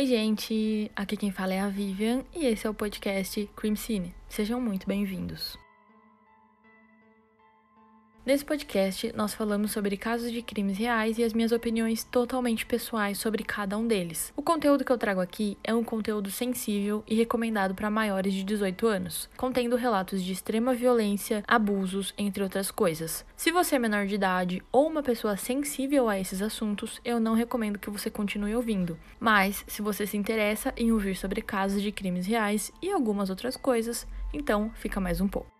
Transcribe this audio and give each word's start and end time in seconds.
Oi, 0.00 0.06
gente! 0.06 0.90
Aqui 0.96 1.14
quem 1.14 1.30
fala 1.30 1.52
é 1.52 1.60
a 1.60 1.68
Vivian 1.68 2.24
e 2.34 2.46
esse 2.46 2.66
é 2.66 2.70
o 2.70 2.72
podcast 2.72 3.46
Crime 3.54 3.76
Cine. 3.76 4.14
Sejam 4.30 4.58
muito 4.58 4.86
bem-vindos. 4.86 5.58
Nesse 8.30 8.44
podcast, 8.44 9.12
nós 9.16 9.34
falamos 9.34 9.72
sobre 9.72 9.96
casos 9.96 10.30
de 10.30 10.40
crimes 10.40 10.78
reais 10.78 11.18
e 11.18 11.24
as 11.24 11.32
minhas 11.32 11.50
opiniões 11.50 12.04
totalmente 12.04 12.64
pessoais 12.64 13.18
sobre 13.18 13.42
cada 13.42 13.76
um 13.76 13.84
deles. 13.84 14.32
O 14.36 14.40
conteúdo 14.40 14.84
que 14.84 14.92
eu 14.92 14.96
trago 14.96 15.20
aqui 15.20 15.58
é 15.64 15.74
um 15.74 15.82
conteúdo 15.82 16.30
sensível 16.30 17.02
e 17.08 17.16
recomendado 17.16 17.74
para 17.74 17.90
maiores 17.90 18.32
de 18.32 18.44
18 18.44 18.86
anos, 18.86 19.28
contendo 19.36 19.74
relatos 19.74 20.22
de 20.22 20.32
extrema 20.32 20.72
violência, 20.72 21.42
abusos, 21.44 22.14
entre 22.16 22.44
outras 22.44 22.70
coisas. 22.70 23.26
Se 23.36 23.50
você 23.50 23.74
é 23.74 23.78
menor 23.80 24.06
de 24.06 24.14
idade 24.14 24.62
ou 24.70 24.86
uma 24.86 25.02
pessoa 25.02 25.36
sensível 25.36 26.08
a 26.08 26.16
esses 26.16 26.40
assuntos, 26.40 27.00
eu 27.04 27.18
não 27.18 27.34
recomendo 27.34 27.80
que 27.80 27.90
você 27.90 28.08
continue 28.08 28.54
ouvindo. 28.54 28.96
Mas, 29.18 29.64
se 29.66 29.82
você 29.82 30.06
se 30.06 30.16
interessa 30.16 30.72
em 30.76 30.92
ouvir 30.92 31.16
sobre 31.16 31.42
casos 31.42 31.82
de 31.82 31.90
crimes 31.90 32.28
reais 32.28 32.70
e 32.80 32.92
algumas 32.92 33.28
outras 33.28 33.56
coisas, 33.56 34.06
então 34.32 34.70
fica 34.76 35.00
mais 35.00 35.20
um 35.20 35.26
pouco. 35.26 35.59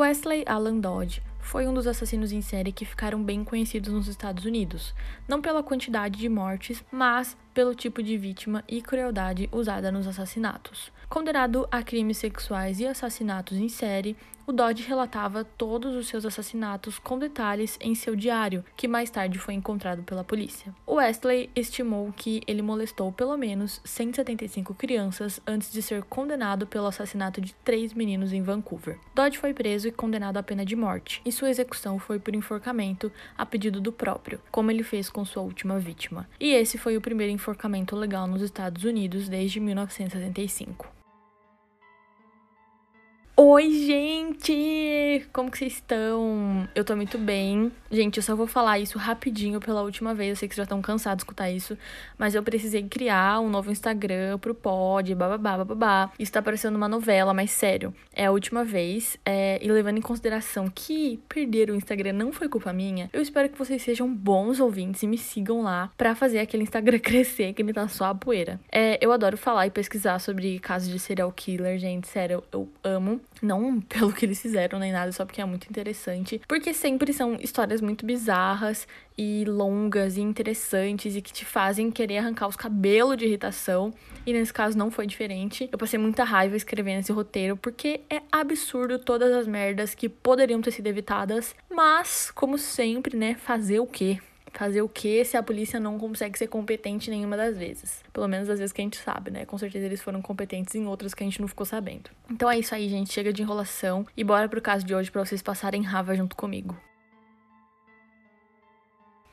Wesley 0.00 0.44
Alan 0.46 0.78
Dodge 0.78 1.20
foi 1.40 1.68
um 1.68 1.74
dos 1.74 1.86
assassinos 1.86 2.32
em 2.32 2.40
série 2.40 2.72
que 2.72 2.86
ficaram 2.86 3.22
bem 3.22 3.44
conhecidos 3.44 3.92
nos 3.92 4.08
Estados 4.08 4.46
Unidos, 4.46 4.94
não 5.28 5.42
pela 5.42 5.62
quantidade 5.62 6.18
de 6.18 6.26
mortes, 6.26 6.82
mas 6.90 7.36
pelo 7.52 7.74
tipo 7.74 8.02
de 8.02 8.16
vítima 8.16 8.64
e 8.68 8.80
crueldade 8.80 9.48
usada 9.52 9.90
nos 9.90 10.06
assassinatos. 10.06 10.92
Condenado 11.08 11.66
a 11.70 11.82
crimes 11.82 12.18
sexuais 12.18 12.78
e 12.78 12.86
assassinatos 12.86 13.58
em 13.58 13.68
série, 13.68 14.16
o 14.50 14.52
Dodge 14.52 14.82
relatava 14.82 15.44
todos 15.44 15.94
os 15.94 16.08
seus 16.08 16.26
assassinatos 16.26 16.98
com 16.98 17.20
detalhes 17.20 17.78
em 17.80 17.94
seu 17.94 18.16
diário, 18.16 18.64
que 18.76 18.88
mais 18.88 19.08
tarde 19.08 19.38
foi 19.38 19.54
encontrado 19.54 20.02
pela 20.02 20.24
polícia. 20.24 20.74
Wesley 20.88 21.48
estimou 21.54 22.12
que 22.12 22.42
ele 22.48 22.60
molestou 22.60 23.12
pelo 23.12 23.36
menos 23.36 23.80
175 23.84 24.74
crianças 24.74 25.40
antes 25.46 25.70
de 25.70 25.80
ser 25.80 26.02
condenado 26.02 26.66
pelo 26.66 26.86
assassinato 26.86 27.40
de 27.40 27.54
três 27.64 27.94
meninos 27.94 28.32
em 28.32 28.42
Vancouver. 28.42 28.98
Dodge 29.14 29.38
foi 29.38 29.54
preso 29.54 29.86
e 29.86 29.92
condenado 29.92 30.36
à 30.36 30.42
pena 30.42 30.64
de 30.64 30.74
morte, 30.74 31.22
e 31.24 31.30
sua 31.30 31.50
execução 31.50 32.00
foi 32.00 32.18
por 32.18 32.34
enforcamento 32.34 33.12
a 33.38 33.46
pedido 33.46 33.80
do 33.80 33.92
próprio, 33.92 34.40
como 34.50 34.72
ele 34.72 34.82
fez 34.82 35.08
com 35.08 35.24
sua 35.24 35.44
última 35.44 35.78
vítima. 35.78 36.28
E 36.40 36.52
esse 36.52 36.76
foi 36.76 36.96
o 36.96 37.00
primeiro 37.00 37.32
enforcamento 37.40 37.96
legal 37.96 38.28
nos 38.28 38.42
Estados 38.42 38.84
Unidos 38.84 39.26
desde 39.26 39.58
1975. 39.60 40.99
Oi, 43.42 43.70
gente! 43.86 45.26
Como 45.32 45.50
que 45.50 45.56
vocês 45.56 45.72
estão? 45.72 46.68
Eu 46.74 46.84
tô 46.84 46.94
muito 46.94 47.16
bem. 47.16 47.72
Gente, 47.90 48.18
eu 48.18 48.22
só 48.22 48.36
vou 48.36 48.46
falar 48.46 48.78
isso 48.78 48.98
rapidinho 48.98 49.58
pela 49.58 49.80
última 49.80 50.12
vez. 50.12 50.28
Eu 50.28 50.36
sei 50.36 50.46
que 50.46 50.54
vocês 50.54 50.62
já 50.62 50.64
estão 50.64 50.82
cansados 50.82 51.16
de 51.16 51.22
escutar 51.22 51.50
isso, 51.50 51.76
mas 52.18 52.34
eu 52.34 52.42
precisei 52.42 52.82
criar 52.82 53.40
um 53.40 53.48
novo 53.48 53.70
Instagram 53.72 54.38
pro 54.38 54.54
pod, 54.54 55.14
bababá, 55.14 55.56
bababá. 55.56 56.12
Isso 56.18 56.30
tá 56.30 56.42
parecendo 56.42 56.76
uma 56.76 56.86
novela, 56.86 57.32
mas 57.32 57.50
sério, 57.50 57.94
é 58.14 58.26
a 58.26 58.30
última 58.30 58.62
vez. 58.62 59.16
É, 59.24 59.58
e 59.64 59.72
levando 59.72 59.96
em 59.96 60.02
consideração 60.02 60.68
que 60.68 61.18
perder 61.26 61.70
o 61.70 61.74
Instagram 61.74 62.12
não 62.12 62.32
foi 62.32 62.46
culpa 62.46 62.74
minha, 62.74 63.08
eu 63.10 63.22
espero 63.22 63.48
que 63.48 63.58
vocês 63.58 63.80
sejam 63.80 64.14
bons 64.14 64.60
ouvintes 64.60 65.02
e 65.02 65.06
me 65.06 65.16
sigam 65.16 65.62
lá 65.62 65.90
pra 65.96 66.14
fazer 66.14 66.40
aquele 66.40 66.64
Instagram 66.64 66.98
crescer, 67.00 67.54
que 67.54 67.62
ele 67.62 67.72
tá 67.72 67.88
só 67.88 68.04
a 68.04 68.14
poeira. 68.14 68.60
É, 68.70 68.98
eu 69.00 69.10
adoro 69.10 69.38
falar 69.38 69.66
e 69.66 69.70
pesquisar 69.70 70.18
sobre 70.18 70.58
casos 70.58 70.90
de 70.90 70.98
serial 70.98 71.32
killer, 71.32 71.78
gente. 71.78 72.06
Sério, 72.06 72.44
eu 72.52 72.68
amo. 72.84 73.18
Não 73.42 73.80
pelo 73.88 74.12
que 74.12 74.24
eles 74.24 74.40
fizeram 74.40 74.78
nem 74.78 74.92
nada, 74.92 75.12
só 75.12 75.24
porque 75.24 75.40
é 75.40 75.44
muito 75.44 75.68
interessante. 75.68 76.40
Porque 76.46 76.72
sempre 76.74 77.12
são 77.12 77.36
histórias 77.36 77.80
muito 77.80 78.04
bizarras 78.04 78.86
e 79.16 79.44
longas 79.46 80.16
e 80.16 80.20
interessantes 80.20 81.14
e 81.16 81.20
que 81.20 81.32
te 81.32 81.44
fazem 81.44 81.90
querer 81.90 82.18
arrancar 82.18 82.48
os 82.48 82.56
cabelos 82.56 83.16
de 83.16 83.26
irritação. 83.26 83.92
E 84.26 84.32
nesse 84.32 84.52
caso 84.52 84.76
não 84.76 84.90
foi 84.90 85.06
diferente. 85.06 85.68
Eu 85.72 85.78
passei 85.78 85.98
muita 85.98 86.24
raiva 86.24 86.56
escrevendo 86.56 87.00
esse 87.00 87.12
roteiro 87.12 87.56
porque 87.56 88.00
é 88.08 88.22
absurdo 88.30 88.98
todas 88.98 89.32
as 89.32 89.46
merdas 89.46 89.94
que 89.94 90.08
poderiam 90.08 90.60
ter 90.60 90.70
sido 90.70 90.86
evitadas. 90.86 91.54
Mas, 91.70 92.30
como 92.30 92.58
sempre, 92.58 93.16
né, 93.16 93.34
fazer 93.34 93.80
o 93.80 93.86
quê? 93.86 94.18
Fazer 94.52 94.82
o 94.82 94.88
que 94.88 95.24
se 95.24 95.36
a 95.36 95.42
polícia 95.42 95.80
não 95.80 95.98
consegue 95.98 96.38
ser 96.38 96.46
competente 96.46 97.10
nenhuma 97.10 97.36
das 97.36 97.56
vezes. 97.56 98.02
Pelo 98.12 98.28
menos 98.28 98.48
das 98.48 98.58
vezes 98.58 98.72
que 98.72 98.80
a 98.80 98.84
gente 98.84 98.98
sabe, 98.98 99.30
né? 99.30 99.44
Com 99.44 99.58
certeza 99.58 99.86
eles 99.86 100.00
foram 100.00 100.20
competentes 100.20 100.74
em 100.74 100.86
outras 100.86 101.14
que 101.14 101.22
a 101.22 101.26
gente 101.26 101.40
não 101.40 101.48
ficou 101.48 101.66
sabendo. 101.66 102.10
Então 102.30 102.50
é 102.50 102.58
isso 102.58 102.74
aí, 102.74 102.88
gente. 102.88 103.12
Chega 103.12 103.32
de 103.32 103.42
enrolação 103.42 104.06
e 104.16 104.24
bora 104.24 104.48
pro 104.48 104.60
caso 104.60 104.84
de 104.84 104.94
hoje 104.94 105.10
para 105.10 105.24
vocês 105.24 105.42
passarem 105.42 105.82
raiva 105.82 106.14
junto 106.14 106.36
comigo. 106.36 106.76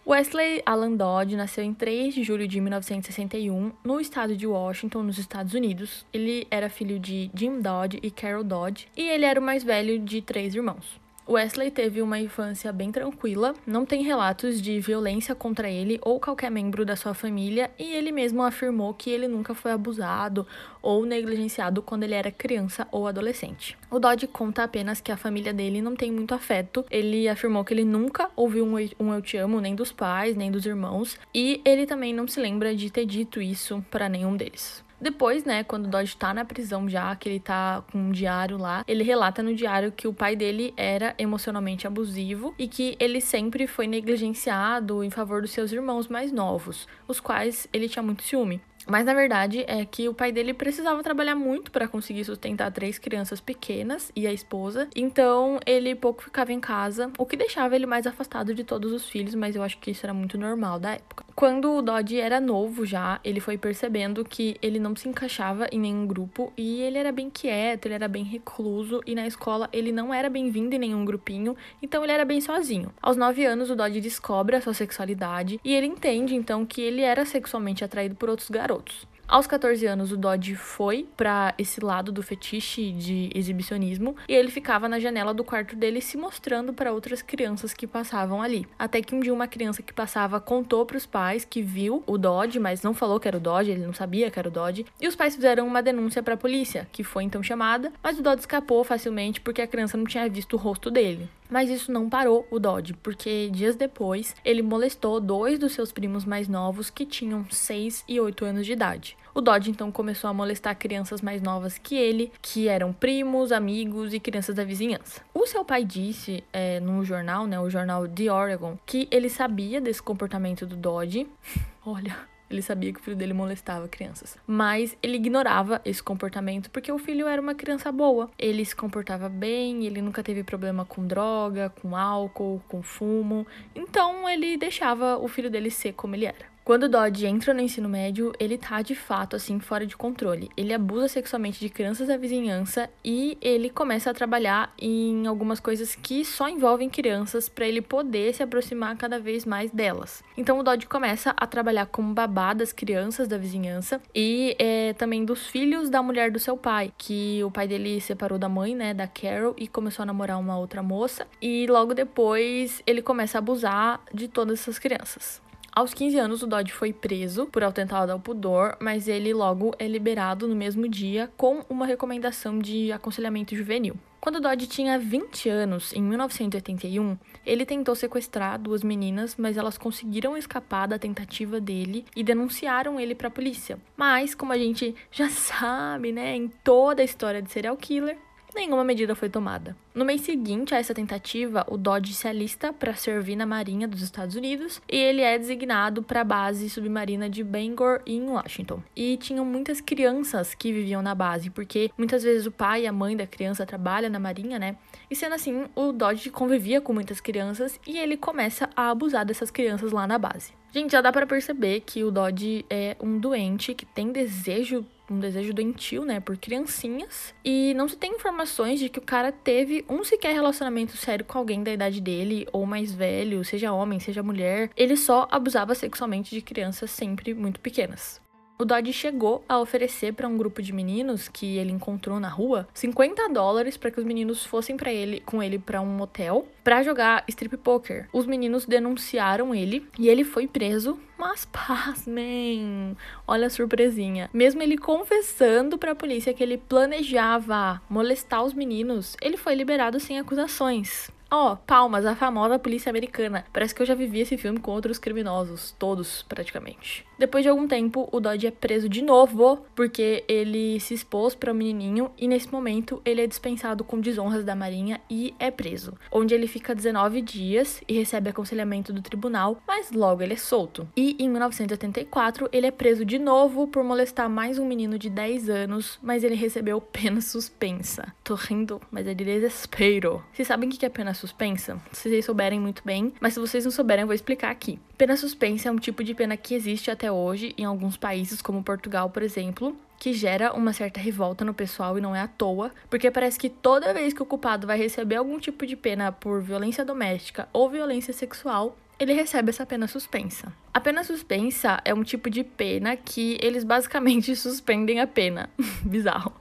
Wesley 0.08 0.64
Alan 0.66 0.96
Dodge 0.96 1.36
nasceu 1.36 1.66
em 1.66 1.74
3 1.74 2.16
de 2.16 2.24
julho 2.24 2.48
de 2.48 2.62
1961 2.62 3.74
no 3.84 4.00
estado 4.00 4.38
de 4.38 4.48
Washington, 4.48 5.04
nos 5.04 5.18
Estados 5.18 5.54
Unidos. 5.54 6.06
Ele 6.14 6.48
era 6.50 6.70
filho 6.70 6.98
de 6.98 7.30
Jim 7.36 7.60
Dodge 7.60 8.00
e 8.02 8.10
Carol 8.10 8.42
Dodge 8.42 8.88
e 8.96 9.02
ele 9.02 9.26
era 9.26 9.38
o 9.38 9.44
mais 9.44 9.66
velho 9.66 10.00
de 10.00 10.22
três 10.22 10.56
irmãos. 10.56 10.98
Wesley 11.30 11.70
teve 11.70 12.02
uma 12.02 12.18
infância 12.20 12.72
bem 12.72 12.90
tranquila, 12.90 13.54
não 13.66 13.86
tem 13.86 14.02
relatos 14.02 14.62
de 14.62 14.80
violência 14.80 15.36
contra 15.36 15.70
ele 15.70 16.00
ou 16.02 16.22
qualquer 16.22 16.50
membro 16.50 16.86
da 16.86 16.96
sua 16.96 17.14
família, 17.14 17.70
e 17.78 17.94
ele 17.94 18.14
mesmo 18.14 18.42
afirmou 18.42 18.94
que 18.94 19.10
ele 19.10 19.28
nunca 19.28 19.54
foi 19.54 19.72
abusado 19.72 20.48
ou 20.82 21.06
negligenciado 21.06 21.82
quando 21.82 22.04
ele 22.04 22.14
era 22.14 22.32
criança 22.32 22.88
ou 22.92 23.08
adolescente. 23.08 23.78
O 23.92 24.00
Dodge 24.00 24.26
conta 24.28 24.64
apenas 24.64 25.02
que 25.02 25.12
a 25.12 25.18
família 25.18 25.54
dele 25.54 25.82
não 25.82 25.96
tem 25.96 26.12
muito 26.12 26.34
afeto. 26.34 26.86
Ele 26.90 27.28
afirmou 27.28 27.66
que 27.66 27.74
ele 27.74 27.84
nunca 27.84 28.30
ouviu 28.36 28.66
um, 28.66 29.14
eu 29.14 29.22
te 29.22 29.36
amo 29.36 29.60
nem 29.60 29.76
dos 29.76 29.92
pais, 29.92 30.36
nem 30.36 30.50
dos 30.50 30.66
irmãos, 30.66 31.20
e 31.36 31.62
ele 31.66 31.86
também 31.86 32.14
não 32.14 32.28
se 32.28 32.40
lembra 32.40 32.74
de 32.74 32.90
ter 32.90 33.06
dito 33.06 33.42
isso 33.42 33.84
para 33.92 34.08
nenhum 34.08 34.38
deles. 34.38 34.87
Depois, 35.00 35.44
né, 35.44 35.64
quando 35.64 35.86
o 35.86 35.90
Dodge 35.90 36.18
tá 36.18 36.34
na 36.34 36.44
prisão 36.44 36.90
já, 36.90 37.16
que 37.16 37.30
ele 37.30 37.40
tá 37.40 37.84
com 37.92 38.00
um 38.00 38.12
diário 38.12 38.58
lá, 38.58 38.84
ele 38.88 39.04
relata 39.04 39.44
no 39.44 39.54
diário 39.54 39.92
que 39.92 40.08
o 40.08 40.14
pai 40.14 40.36
dele 40.36 40.74
era 40.76 41.14
emocionalmente 41.20 41.86
abusivo 41.86 42.56
e 42.58 42.68
que 42.68 42.98
ele 43.00 43.22
sempre 43.22 43.68
foi 43.68 43.86
negligenciado 43.86 45.04
em 45.04 45.12
favor 45.12 45.42
dos 45.42 45.52
seus 45.52 45.72
irmãos 45.72 46.08
mais 46.08 46.32
novos, 46.32 46.88
os 47.08 47.20
quais 47.20 47.68
ele 47.72 47.88
tinha 47.88 48.02
muito 48.02 48.24
ciúme. 48.24 48.60
Mas 48.88 49.06
na 49.06 49.14
verdade 49.14 49.66
é 49.68 49.84
que 49.86 50.08
o 50.08 50.14
pai 50.14 50.32
dele 50.32 50.54
precisava 50.54 51.04
trabalhar 51.04 51.36
muito 51.36 51.72
para 51.72 51.90
conseguir 51.90 52.24
sustentar 52.24 52.72
três 52.72 52.98
crianças 52.98 53.42
pequenas 53.42 54.12
e 54.16 54.26
a 54.26 54.32
esposa. 54.32 54.88
Então 54.96 55.60
ele 55.66 55.94
pouco 55.94 56.24
ficava 56.24 56.54
em 56.54 56.60
casa, 56.60 57.12
o 57.18 57.26
que 57.26 57.36
deixava 57.36 57.76
ele 57.76 57.86
mais 57.86 58.08
afastado 58.08 58.56
de 58.56 58.64
todos 58.64 58.94
os 58.94 59.10
filhos, 59.10 59.36
mas 59.36 59.58
eu 59.58 59.62
acho 59.62 59.78
que 59.80 59.92
isso 59.92 60.06
era 60.06 60.14
muito 60.14 60.38
normal 60.38 60.80
da 60.80 60.92
época. 60.92 61.26
Quando 61.36 61.74
o 61.74 61.82
Dodge 61.82 62.20
era 62.20 62.40
novo 62.40 62.86
já, 62.86 63.20
ele 63.24 63.42
foi 63.42 63.58
percebendo 63.58 64.24
que 64.24 64.56
ele 64.62 64.80
não 64.80 64.96
se 64.96 65.08
encaixava 65.10 65.68
em 65.72 65.80
nenhum 65.80 66.08
grupo 66.08 66.54
e 66.58 66.82
ele 66.82 66.98
era 66.98 67.12
bem 67.12 67.30
quieto, 67.30 67.86
ele 67.86 67.96
era 67.96 68.08
bem 68.08 68.24
recluso 68.24 69.02
e 69.06 69.14
na 69.14 69.28
escola 69.28 69.70
ele 69.74 69.92
não 69.92 70.14
era 70.14 70.30
bem-vindo 70.30 70.74
em 70.76 70.80
nenhum 70.80 71.04
grupinho, 71.04 71.56
então 71.82 72.04
ele 72.04 72.14
era 72.14 72.24
bem 72.24 72.40
sozinho. 72.40 72.92
Aos 73.02 73.18
nove 73.18 73.46
anos, 73.46 73.70
o 73.70 73.76
Dodge 73.76 74.00
descobre 74.00 74.56
a 74.56 74.62
sua 74.62 74.74
sexualidade 74.74 75.60
e 75.64 75.76
ele 75.76 75.88
entende 75.88 76.34
então 76.34 76.66
que 76.66 76.82
ele 76.82 77.02
era 77.02 77.26
sexualmente 77.26 77.84
atraído 77.84 78.16
por 78.16 78.30
outros 78.30 78.50
garotos 78.50 78.77
garotos. 78.78 79.08
Aos 79.28 79.46
14 79.46 79.86
anos, 79.86 80.10
o 80.14 80.16
Dodge 80.16 80.56
foi 80.56 81.06
para 81.18 81.54
esse 81.58 81.84
lado 81.84 82.14
do 82.14 82.24
fetiche 82.24 82.94
de 82.94 83.30
exibicionismo 83.36 84.16
e 84.26 84.34
ele 84.34 84.50
ficava 84.50 84.88
na 84.88 85.02
janela 85.02 85.34
do 85.34 85.44
quarto 85.44 85.76
dele 85.76 86.00
se 86.00 86.16
mostrando 86.16 86.72
para 86.72 86.94
outras 86.94 87.22
crianças 87.22 87.74
que 87.74 87.86
passavam 87.86 88.42
ali. 88.42 88.66
Até 88.80 89.02
que 89.02 89.14
um 89.14 89.20
dia 89.20 89.34
uma 89.34 89.46
criança 89.46 89.84
que 89.84 89.92
passava 89.92 90.40
contou 90.40 90.86
para 90.86 90.96
os 90.96 91.06
pais 91.06 91.44
que 91.44 91.62
viu 91.62 92.02
o 92.08 92.18
Dodge, 92.18 92.58
mas 92.58 92.84
não 92.84 92.94
falou 92.94 93.20
que 93.20 93.28
era 93.28 93.36
o 93.36 93.42
Dodge, 93.42 93.72
ele 93.72 93.86
não 93.86 93.94
sabia 93.94 94.32
que 94.32 94.40
era 94.40 94.48
o 94.48 94.52
Dodge, 94.52 94.86
e 94.98 95.06
os 95.10 95.16
pais 95.16 95.36
fizeram 95.36 95.68
uma 95.68 95.84
denúncia 95.84 96.24
para 96.24 96.36
a 96.36 96.38
polícia, 96.38 96.88
que 96.94 97.04
foi 97.04 97.26
então 97.26 97.44
chamada, 97.44 97.92
mas 98.02 98.18
o 98.18 98.24
Dodge 98.24 98.40
escapou 98.40 98.82
facilmente 98.86 99.42
porque 99.42 99.62
a 99.62 99.68
criança 99.68 99.98
não 99.98 100.06
tinha 100.06 100.30
visto 100.30 100.54
o 100.54 100.58
rosto 100.58 100.90
dele. 100.90 101.30
Mas 101.50 101.70
isso 101.70 101.92
não 101.92 102.10
parou 102.10 102.48
o 102.52 102.60
Dodge, 102.60 102.94
porque 102.94 103.50
dias 103.52 103.76
depois 103.76 104.36
ele 104.44 104.62
molestou 104.62 105.20
dois 105.20 105.58
dos 105.58 105.74
seus 105.74 105.92
primos 105.92 106.26
mais 106.26 106.48
novos 106.48 106.90
que 106.90 107.06
tinham 107.06 107.46
6 107.50 108.04
e 108.08 108.20
8 108.20 108.46
anos 108.46 108.66
de 108.66 108.74
idade. 108.74 109.18
O 109.34 109.42
Dodge 109.42 109.70
então 109.70 109.92
começou 109.92 110.30
a 110.30 110.34
molestar 110.34 110.76
crianças 110.76 111.22
mais 111.22 111.42
novas 111.42 111.78
que 111.78 111.96
ele, 111.96 112.32
que 112.42 112.68
eram 112.68 112.92
primos, 112.92 113.52
amigos 113.52 114.14
e 114.14 114.20
crianças 114.20 114.56
da 114.56 114.64
vizinhança. 114.64 115.22
O 115.34 115.46
seu 115.46 115.64
pai 115.64 115.86
disse 115.86 116.44
é, 116.52 116.80
no 116.80 117.06
jornal, 117.06 117.46
né, 117.46 117.60
o 117.60 117.70
jornal 117.70 118.08
The 118.08 118.32
Oregon, 118.32 118.78
que 118.86 119.08
ele 119.12 119.30
sabia 119.30 119.80
desse 119.80 120.02
comportamento 120.02 120.66
do 120.66 120.76
Dodge. 120.76 121.28
Olha, 121.86 122.18
ele 122.50 122.62
sabia 122.62 122.94
que 122.94 123.00
o 123.00 123.04
filho 123.04 123.16
dele 123.16 123.34
molestava 123.34 123.88
crianças. 123.88 124.38
Mas 124.46 124.98
ele 125.02 125.18
ignorava 125.18 125.82
esse 125.84 126.02
comportamento 126.02 126.70
porque 126.72 126.92
o 126.92 126.98
filho 126.98 127.28
era 127.28 127.42
uma 127.42 127.56
criança 127.56 127.92
boa. 127.92 128.30
Ele 128.38 128.64
se 128.64 128.76
comportava 128.76 129.30
bem, 129.30 129.86
ele 129.86 130.02
nunca 130.02 130.24
teve 130.24 130.44
problema 130.44 130.86
com 130.86 131.06
droga, 131.06 131.70
com 131.82 131.96
álcool, 131.96 132.62
com 132.68 132.82
fumo. 132.82 133.46
Então 133.76 134.28
ele 134.30 134.58
deixava 134.58 135.18
o 135.18 135.28
filho 135.28 135.50
dele 135.50 135.70
ser 135.70 135.94
como 135.94 136.16
ele 136.16 136.26
era. 136.26 136.57
Quando 136.68 136.84
o 136.84 136.90
Dodge 136.90 137.26
entra 137.26 137.54
no 137.54 137.62
ensino 137.62 137.88
médio, 137.88 138.34
ele 138.38 138.58
tá 138.58 138.82
de 138.82 138.94
fato 138.94 139.38
assim 139.38 139.58
fora 139.58 139.88
de 139.88 139.96
controle. 139.96 140.50
Ele 140.58 140.74
abusa 140.74 141.08
sexualmente 141.08 141.62
de 141.62 141.70
crianças 141.70 142.10
da 142.10 142.18
vizinhança 142.18 142.90
e 143.06 143.38
ele 143.42 143.70
começa 143.70 144.12
a 144.12 144.14
trabalhar 144.14 144.74
em 144.78 145.26
algumas 145.28 145.62
coisas 145.62 145.96
que 145.96 146.26
só 146.26 146.50
envolvem 146.50 146.90
crianças 146.90 147.48
para 147.48 147.66
ele 147.66 147.82
poder 147.82 148.34
se 148.34 148.44
aproximar 148.44 148.98
cada 148.98 149.18
vez 149.18 149.46
mais 149.46 149.72
delas. 149.72 150.22
Então 150.36 150.60
o 150.60 150.64
Dodge 150.64 150.88
começa 150.88 151.34
a 151.38 151.48
trabalhar 151.48 151.86
como 151.86 152.14
babá 152.14 152.54
das 152.54 152.74
crianças 152.74 153.30
da 153.30 153.38
vizinhança 153.38 154.02
e 154.14 154.54
é, 154.60 154.92
também 154.92 155.24
dos 155.24 155.48
filhos 155.48 155.90
da 155.90 156.04
mulher 156.04 156.32
do 156.32 156.38
seu 156.38 156.58
pai, 156.58 156.92
que 156.98 157.42
o 157.46 157.50
pai 157.50 157.66
dele 157.66 158.02
separou 158.02 158.38
da 158.38 158.50
mãe, 158.50 158.76
né, 158.76 158.94
da 158.94 159.08
Carol, 159.08 159.56
e 159.58 159.70
começou 159.70 160.04
a 160.04 160.06
namorar 160.06 160.38
uma 160.38 160.60
outra 160.60 160.84
moça. 160.84 161.26
E 161.42 161.66
logo 161.66 161.94
depois 161.94 162.84
ele 162.86 163.02
começa 163.02 163.38
a 163.38 163.40
abusar 163.40 164.02
de 164.14 164.28
todas 164.28 164.60
essas 164.60 164.78
crianças. 164.78 165.47
Aos 165.78 165.94
15 165.94 166.18
anos, 166.18 166.42
o 166.42 166.48
Dodge 166.48 166.74
foi 166.74 166.92
preso 166.92 167.46
por 167.46 167.64
atentado 167.64 168.12
ao 168.12 168.20
pudor, 168.20 168.76
mas 168.80 169.08
ele 169.08 169.32
logo 169.32 169.76
é 169.78 169.88
liberado 169.88 170.48
no 170.48 170.56
mesmo 170.56 170.88
dia 170.88 171.32
com 171.38 171.64
uma 171.70 171.86
recomendação 171.86 172.58
de 172.58 172.92
aconselhamento 172.92 173.56
juvenil. 173.56 173.96
Quando 174.20 174.42
Dodge 174.42 174.66
tinha 174.66 174.98
20 174.98 175.48
anos, 175.48 175.94
em 175.94 176.02
1981, 176.02 177.16
ele 177.46 177.64
tentou 177.64 177.94
sequestrar 177.94 178.60
duas 178.60 178.82
meninas, 178.82 179.36
mas 179.38 179.56
elas 179.56 179.78
conseguiram 179.78 180.36
escapar 180.36 180.88
da 180.88 180.98
tentativa 180.98 181.62
dele 181.62 182.06
e 182.16 182.24
denunciaram 182.24 183.00
ele 183.00 183.14
para 183.14 183.28
a 183.28 183.32
polícia. 183.32 183.78
Mas, 183.96 184.34
como 184.34 184.54
a 184.54 184.58
gente 184.58 184.96
já 185.12 185.30
sabe, 185.30 186.12
né, 186.12 186.36
em 186.36 186.48
toda 186.48 187.04
a 187.04 187.06
história 187.06 187.40
de 187.40 187.52
serial 187.52 187.78
killer, 187.78 188.18
nenhuma 188.58 188.84
medida 188.84 189.16
foi 189.16 189.30
tomada. 189.30 189.78
No 189.94 190.04
mês 190.04 190.22
seguinte 190.22 190.74
a 190.74 190.80
essa 190.80 190.94
tentativa, 190.94 191.66
o 191.70 191.78
Dodge 191.78 192.14
se 192.14 192.28
alista 192.28 192.74
para 192.74 192.96
servir 192.96 193.36
na 193.36 193.46
Marinha 193.46 193.88
dos 193.88 194.02
Estados 194.02 194.36
Unidos 194.36 194.82
e 194.92 194.98
ele 194.98 195.22
é 195.22 195.38
designado 195.38 196.02
para 196.02 196.22
a 196.22 196.24
base 196.24 196.70
submarina 196.70 197.30
de 197.30 197.44
Bangor 197.44 198.02
em 198.06 198.24
Washington. 198.24 198.82
E 198.96 199.16
tinham 199.18 199.46
muitas 199.46 199.80
crianças 199.80 200.56
que 200.56 200.74
viviam 200.74 201.02
na 201.02 201.14
base, 201.14 201.50
porque 201.50 201.92
muitas 201.98 202.24
vezes 202.24 202.46
o 202.46 202.52
pai 202.52 202.84
e 202.84 202.88
a 202.88 202.92
mãe 202.92 203.16
da 203.16 203.28
criança 203.28 203.66
trabalham 203.66 204.10
na 204.10 204.20
Marinha, 204.20 204.58
né? 204.58 204.76
E 205.10 205.16
sendo 205.16 205.36
assim, 205.36 205.66
o 205.76 205.92
Dodge 205.92 206.30
convivia 206.32 206.82
com 206.82 206.92
muitas 206.92 207.22
crianças 207.22 207.80
e 207.86 207.98
ele 207.98 208.18
começa 208.18 208.70
a 208.76 208.90
abusar 208.90 209.24
dessas 209.24 209.52
crianças 209.52 209.92
lá 209.92 210.08
na 210.08 210.18
base. 210.18 210.52
Gente, 210.74 210.92
já 210.92 211.02
dá 211.02 211.12
para 211.12 211.26
perceber 211.26 211.82
que 211.82 212.04
o 212.04 212.12
Dodge 212.12 212.66
é 212.70 212.98
um 213.00 213.18
doente 213.18 213.74
que 213.74 213.86
tem 213.86 214.12
desejo 214.12 214.86
um 215.10 215.20
desejo 215.20 215.54
doentio, 215.54 216.04
né, 216.04 216.20
por 216.20 216.38
criancinhas. 216.38 217.34
E 217.44 217.74
não 217.76 217.88
se 217.88 217.98
tem 217.98 218.14
informações 218.14 218.80
de 218.80 218.90
que 218.90 219.00
o 219.00 219.02
cara 219.02 219.32
teve 219.32 219.86
um 219.90 220.04
sequer 220.04 220.34
relacionamento 220.34 220.98
sério 220.98 221.26
com 221.26 221.38
alguém 221.38 221.64
da 221.64 221.72
idade 221.72 222.02
dele 222.02 222.48
ou 222.52 222.66
mais 222.66 222.92
velho, 222.92 223.44
seja 223.44 223.72
homem, 223.72 224.00
seja 224.00 224.22
mulher. 224.22 224.70
Ele 224.76 224.98
só 224.98 225.28
abusava 225.32 225.74
sexualmente 225.76 226.34
de 226.36 226.42
crianças 226.42 226.92
sempre 226.92 227.34
muito 227.34 227.60
pequenas. 227.60 228.22
O 228.60 228.66
Dodge 228.66 228.92
chegou 228.92 229.46
a 229.48 229.60
oferecer 229.60 230.14
para 230.14 230.28
um 230.28 230.36
grupo 230.36 230.64
de 230.64 230.74
meninos 230.74 231.28
que 231.28 231.58
ele 231.58 231.72
encontrou 231.72 232.20
na 232.20 232.28
rua 232.28 232.68
50 232.74 233.30
dólares 233.30 233.78
para 233.78 233.92
que 233.92 234.00
os 234.00 234.06
meninos 234.06 234.44
fossem 234.44 234.76
para 234.76 234.92
ele 234.92 235.20
com 235.20 235.44
ele 235.44 235.60
para 235.60 235.80
um 235.80 235.86
motel 235.86 236.48
para 236.64 236.82
jogar 236.82 237.24
strip 237.28 237.56
poker. 237.58 238.10
Os 238.12 238.26
meninos 238.26 238.66
denunciaram 238.66 239.54
ele 239.54 239.88
e 240.00 240.10
ele 240.10 240.24
foi 240.24 240.48
preso, 240.48 241.00
mas 241.20 241.46
pasmem, 241.54 242.98
olha 243.28 243.46
a 243.46 243.52
surpresinha. 243.52 244.28
Mesmo 244.34 244.64
ele 244.64 244.76
confessando 244.76 245.78
para 245.78 245.92
a 245.92 245.96
polícia 245.96 246.34
que 246.34 246.42
ele 246.42 246.58
planejava 246.58 247.80
molestar 247.88 248.44
os 248.44 248.56
meninos, 248.56 249.16
ele 249.22 249.38
foi 249.38 249.54
liberado 249.54 250.00
sem 250.00 250.18
acusações. 250.18 251.12
Ó, 251.30 251.52
oh, 251.52 251.58
palmas, 251.58 252.06
a 252.06 252.16
famosa 252.16 252.58
polícia 252.58 252.90
americana. 252.90 253.46
Parece 253.52 253.76
que 253.76 253.82
eu 253.82 253.86
já 253.86 253.94
vivi 253.94 254.22
esse 254.22 254.38
filme 254.38 254.60
com 254.60 254.72
outros 254.72 254.98
criminosos, 254.98 255.76
todos 255.78 256.24
praticamente. 256.24 257.06
Depois 257.20 257.44
de 257.44 257.50
algum 257.50 257.68
tempo, 257.68 258.08
o 258.12 258.20
Dodge 258.20 258.48
é 258.48 258.52
preso 258.52 258.88
de 258.88 259.02
novo 259.02 259.66
porque 259.76 260.24
ele 260.28 260.80
se 260.80 260.94
expôs 260.94 261.36
para 261.36 261.52
o 261.52 261.54
um 261.54 261.58
menininho 261.58 262.12
e 262.18 262.28
nesse 262.28 262.50
momento 262.52 263.02
ele 263.04 263.22
é 263.22 263.28
dispensado 263.28 263.84
com 263.84 264.00
desonras 264.00 264.46
da 264.46 264.56
Marinha 264.56 265.02
e 265.10 265.34
é 265.40 265.52
preso, 265.52 265.96
onde 266.12 266.34
ele 266.34 266.48
fica 266.48 266.76
19 266.76 267.22
dias 267.22 267.82
e 267.88 267.94
recebe 267.94 268.30
aconselhamento 268.30 268.94
do 268.94 269.02
tribunal, 269.02 269.62
mas 269.68 269.92
logo 269.92 270.22
ele 270.22 270.34
é 270.34 270.38
solto. 270.38 270.88
E 270.96 271.18
em 271.20 271.28
1984, 271.28 272.48
ele 272.54 272.68
é 272.68 272.72
preso 272.72 273.04
de 273.04 273.20
novo 273.20 273.68
por 273.68 273.84
molestar 273.84 274.30
mais 274.30 274.60
um 274.60 274.66
menino 274.66 274.98
de 274.98 275.10
10 275.10 275.50
anos, 275.50 276.00
mas 276.02 276.24
ele 276.24 276.36
recebeu 276.36 276.80
pena 276.80 277.20
suspensa. 277.20 278.14
Tô 278.24 278.36
rindo, 278.36 278.80
mas 278.92 279.08
é 279.08 279.14
de 279.14 279.26
desespero. 279.26 280.24
Vocês 280.32 280.48
sabem 280.48 280.70
o 280.70 280.72
que 280.72 280.86
é 280.86 280.90
pena 280.90 281.17
suspensa? 281.18 281.82
Se 281.92 282.10
vocês 282.10 282.26
souberem 282.26 282.60
muito 282.60 282.82
bem, 282.86 283.12
mas 283.20 283.34
se 283.34 283.40
vocês 283.40 283.66
não 283.66 283.72
souberem, 283.72 284.04
eu 284.04 284.08
vou 284.08 284.14
explicar 284.14 284.52
aqui. 284.52 284.80
Pena 284.98 285.18
suspensa 285.18 285.68
é 285.68 285.72
um 285.72 285.78
tipo 285.78 286.04
de 286.04 286.14
pena 286.14 286.38
que 286.38 286.54
existe 286.56 286.90
até 286.90 287.12
hoje 287.12 287.54
em 287.58 287.66
alguns 287.66 287.98
países, 287.98 288.42
como 288.42 288.64
Portugal, 288.64 289.10
por 289.10 289.22
exemplo, 289.22 289.76
que 290.00 290.14
gera 290.14 290.54
uma 290.54 290.74
certa 290.74 291.00
revolta 291.00 291.44
no 291.44 291.54
pessoal 291.54 291.98
e 291.98 292.02
não 292.02 292.16
é 292.16 292.22
à 292.22 292.28
toa, 292.28 292.72
porque 292.90 293.12
parece 293.12 293.38
que 293.38 293.50
toda 293.50 293.94
vez 293.94 294.14
que 294.14 294.22
o 294.22 294.26
culpado 294.26 294.68
vai 294.68 294.78
receber 294.78 295.16
algum 295.16 295.40
tipo 295.40 295.66
de 295.66 295.76
pena 295.76 296.12
por 296.12 296.42
violência 296.42 296.86
doméstica 296.86 297.50
ou 297.52 297.70
violência 297.70 298.14
sexual, 298.14 298.78
ele 299.00 299.14
recebe 299.14 299.50
essa 299.50 299.66
pena 299.66 299.88
suspensa. 299.88 300.52
A 300.74 300.80
pena 300.80 301.04
suspensa 301.04 301.80
é 301.86 301.94
um 301.94 302.04
tipo 302.04 302.30
de 302.30 302.44
pena 302.44 302.96
que 302.96 303.38
eles 303.42 303.64
basicamente 303.64 304.34
suspendem 304.38 305.00
a 305.00 305.08
pena. 305.08 305.50
Bizarro. 305.84 306.34